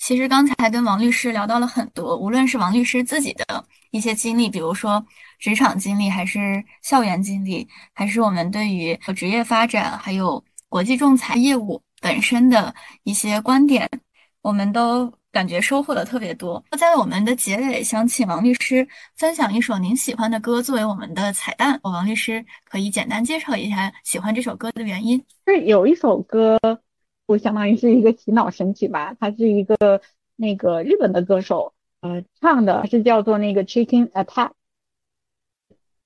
[0.00, 5.06] 其实刚才跟王律师聊到了很多，无论是王律师自己的一些经历，比如说。
[5.44, 13.86] 职场经历，还是校园经历，还是我们对于职业发展，还有国际仲裁业务本身的一些观点，
[14.40, 16.64] 我们都感觉收获的特别多。
[16.78, 21.78] 在我们的结尾，想请王律师分享一首您喜欢的歌作为我们的彩蛋。
[21.82, 25.22] 王律师可以简单介绍一下喜欢这首歌的原因。
[25.46, 26.58] 是有一首歌，
[27.26, 29.76] 我相当于是一个洗脑神曲吧，它是一个
[30.36, 34.52] 那个日本的歌手，呃，唱的是叫做那个 Chicken Attack。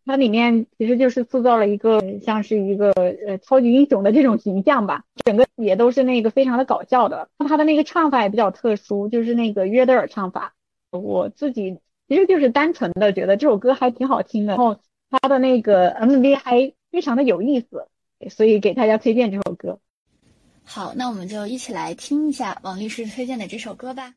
[0.08, 2.90] 它里面其实就是塑造了一个像是一个
[3.26, 7.28] 呃超级英雄的这种形象吧，整个也都是那个非常的搞笑的。
[7.46, 10.54] 他的那个唱法也比较特殊，就是那个约德尔唱法。
[10.90, 11.78] 我自己
[12.08, 14.80] 其实就是单纯的觉得这首歌还挺好听的，然后
[15.10, 17.86] 他的那个 MV 还非常的有意思，
[18.30, 19.78] 所以给大家推荐这首歌。
[20.64, 24.14] 好，那我们就一起来听一下王律师推荐的这首歌吧。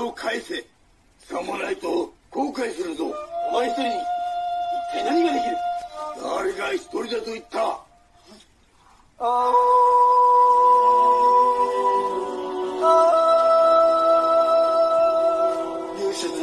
[0.00, 0.64] を返せ
[1.18, 3.12] さもないと後悔するぞ
[3.50, 3.94] お前一人に一
[4.92, 5.56] 体何ができる
[6.22, 7.82] 誰が一人だと言ったあ
[9.18, 9.52] あ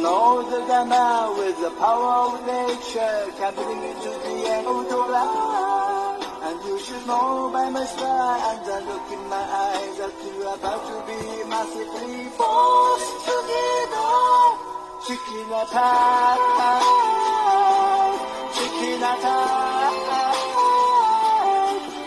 [0.00, 4.88] know the gamma with the power of nature can bring you to the end of
[4.88, 5.77] your life.
[6.48, 10.54] And you should know by my smile and the look in my eyes that you're
[10.54, 14.68] about to be massively forced to give up
[15.06, 16.40] Chicken attack,
[18.56, 19.94] chicken attack.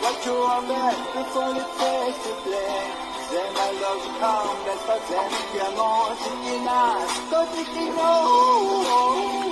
[0.01, 2.93] What you want there before you taste the blame.
[3.31, 7.11] Then my love come, let's pretend are not chicken ass.
[7.29, 9.50] Go chicken oh,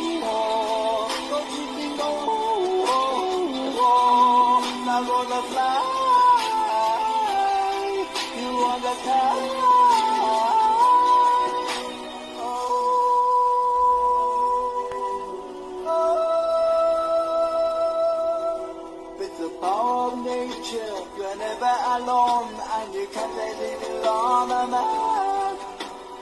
[22.00, 25.58] alone, and you can't live alone, man.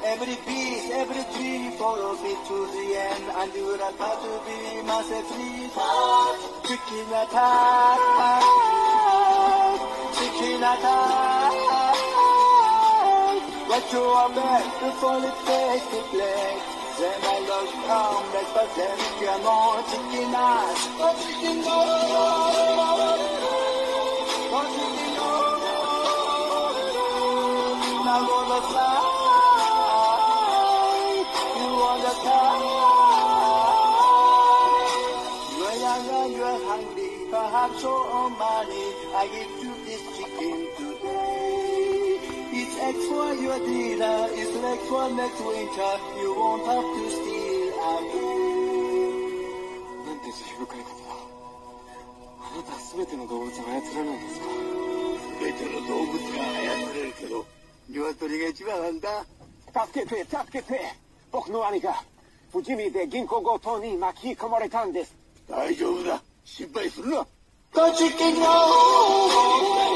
[0.05, 4.57] Every beast, every tree follows me to the end, and you are about to be
[4.89, 5.69] massively
[6.67, 7.99] Chicken attack,
[10.17, 11.53] chicken attack.
[13.69, 16.49] What you are back before it face to play.
[16.97, 17.37] Then I
[17.85, 20.79] come back, but then you more chicken ass.
[20.97, 22.47] Oh, chicken no, oh,
[24.73, 25.06] chicken no.
[37.29, 38.87] Perhaps your money.
[39.15, 42.19] I give you this chicken today.
[42.59, 45.93] It's eggs for your dinner, it's legs for next winter.
[46.21, 48.57] You won't have to steal again.
[50.05, 51.11] なんて慈悲深いことだ
[52.39, 54.45] あなたは全ての動物を操らないんですか
[55.41, 57.45] 全ての動物が操れるけど、
[57.89, 59.25] 鶏が一番なんだ。
[59.85, 62.03] 助けて助けて僕の兄が
[62.51, 65.15] 不死身で銀行強盗に巻き込まれたんです
[65.49, 66.21] 大丈夫だ。
[66.43, 67.27] 心配するな。
[67.73, 68.41] Go chicken go!
[68.41, 69.86] Go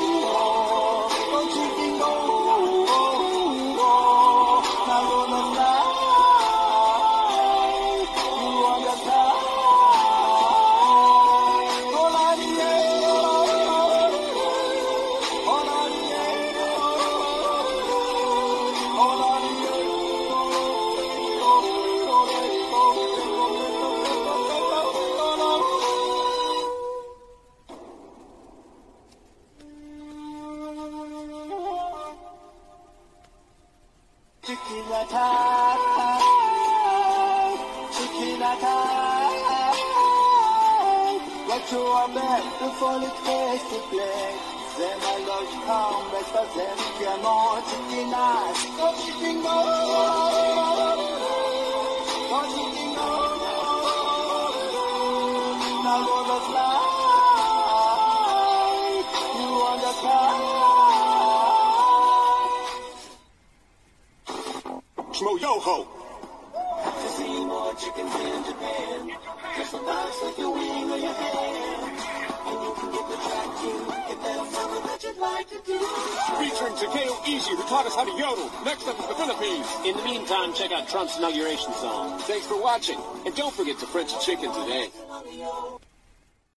[43.61, 44.07] niezwykle
[44.77, 49.49] Zemność tam bez pazemkę Mocy nas Chodzi bingo
[52.29, 53.11] Chodzi bingo
[55.83, 56.81] Na wodę slaj
[59.39, 60.61] You wanna slide
[65.13, 65.77] Shmo yo-ho!
[67.01, 69.01] To see more chickens in Japan
[69.57, 71.60] Just a box with your wing or your head
[72.91, 72.97] to
[76.39, 78.51] featuring Takeo Easy who taught us how to yodel.
[78.65, 79.67] Next up is the Philippines.
[79.85, 82.19] In the meantime, check out Trump's inauguration song.
[82.19, 84.89] Thanks for watching and don't forget to French chicken today.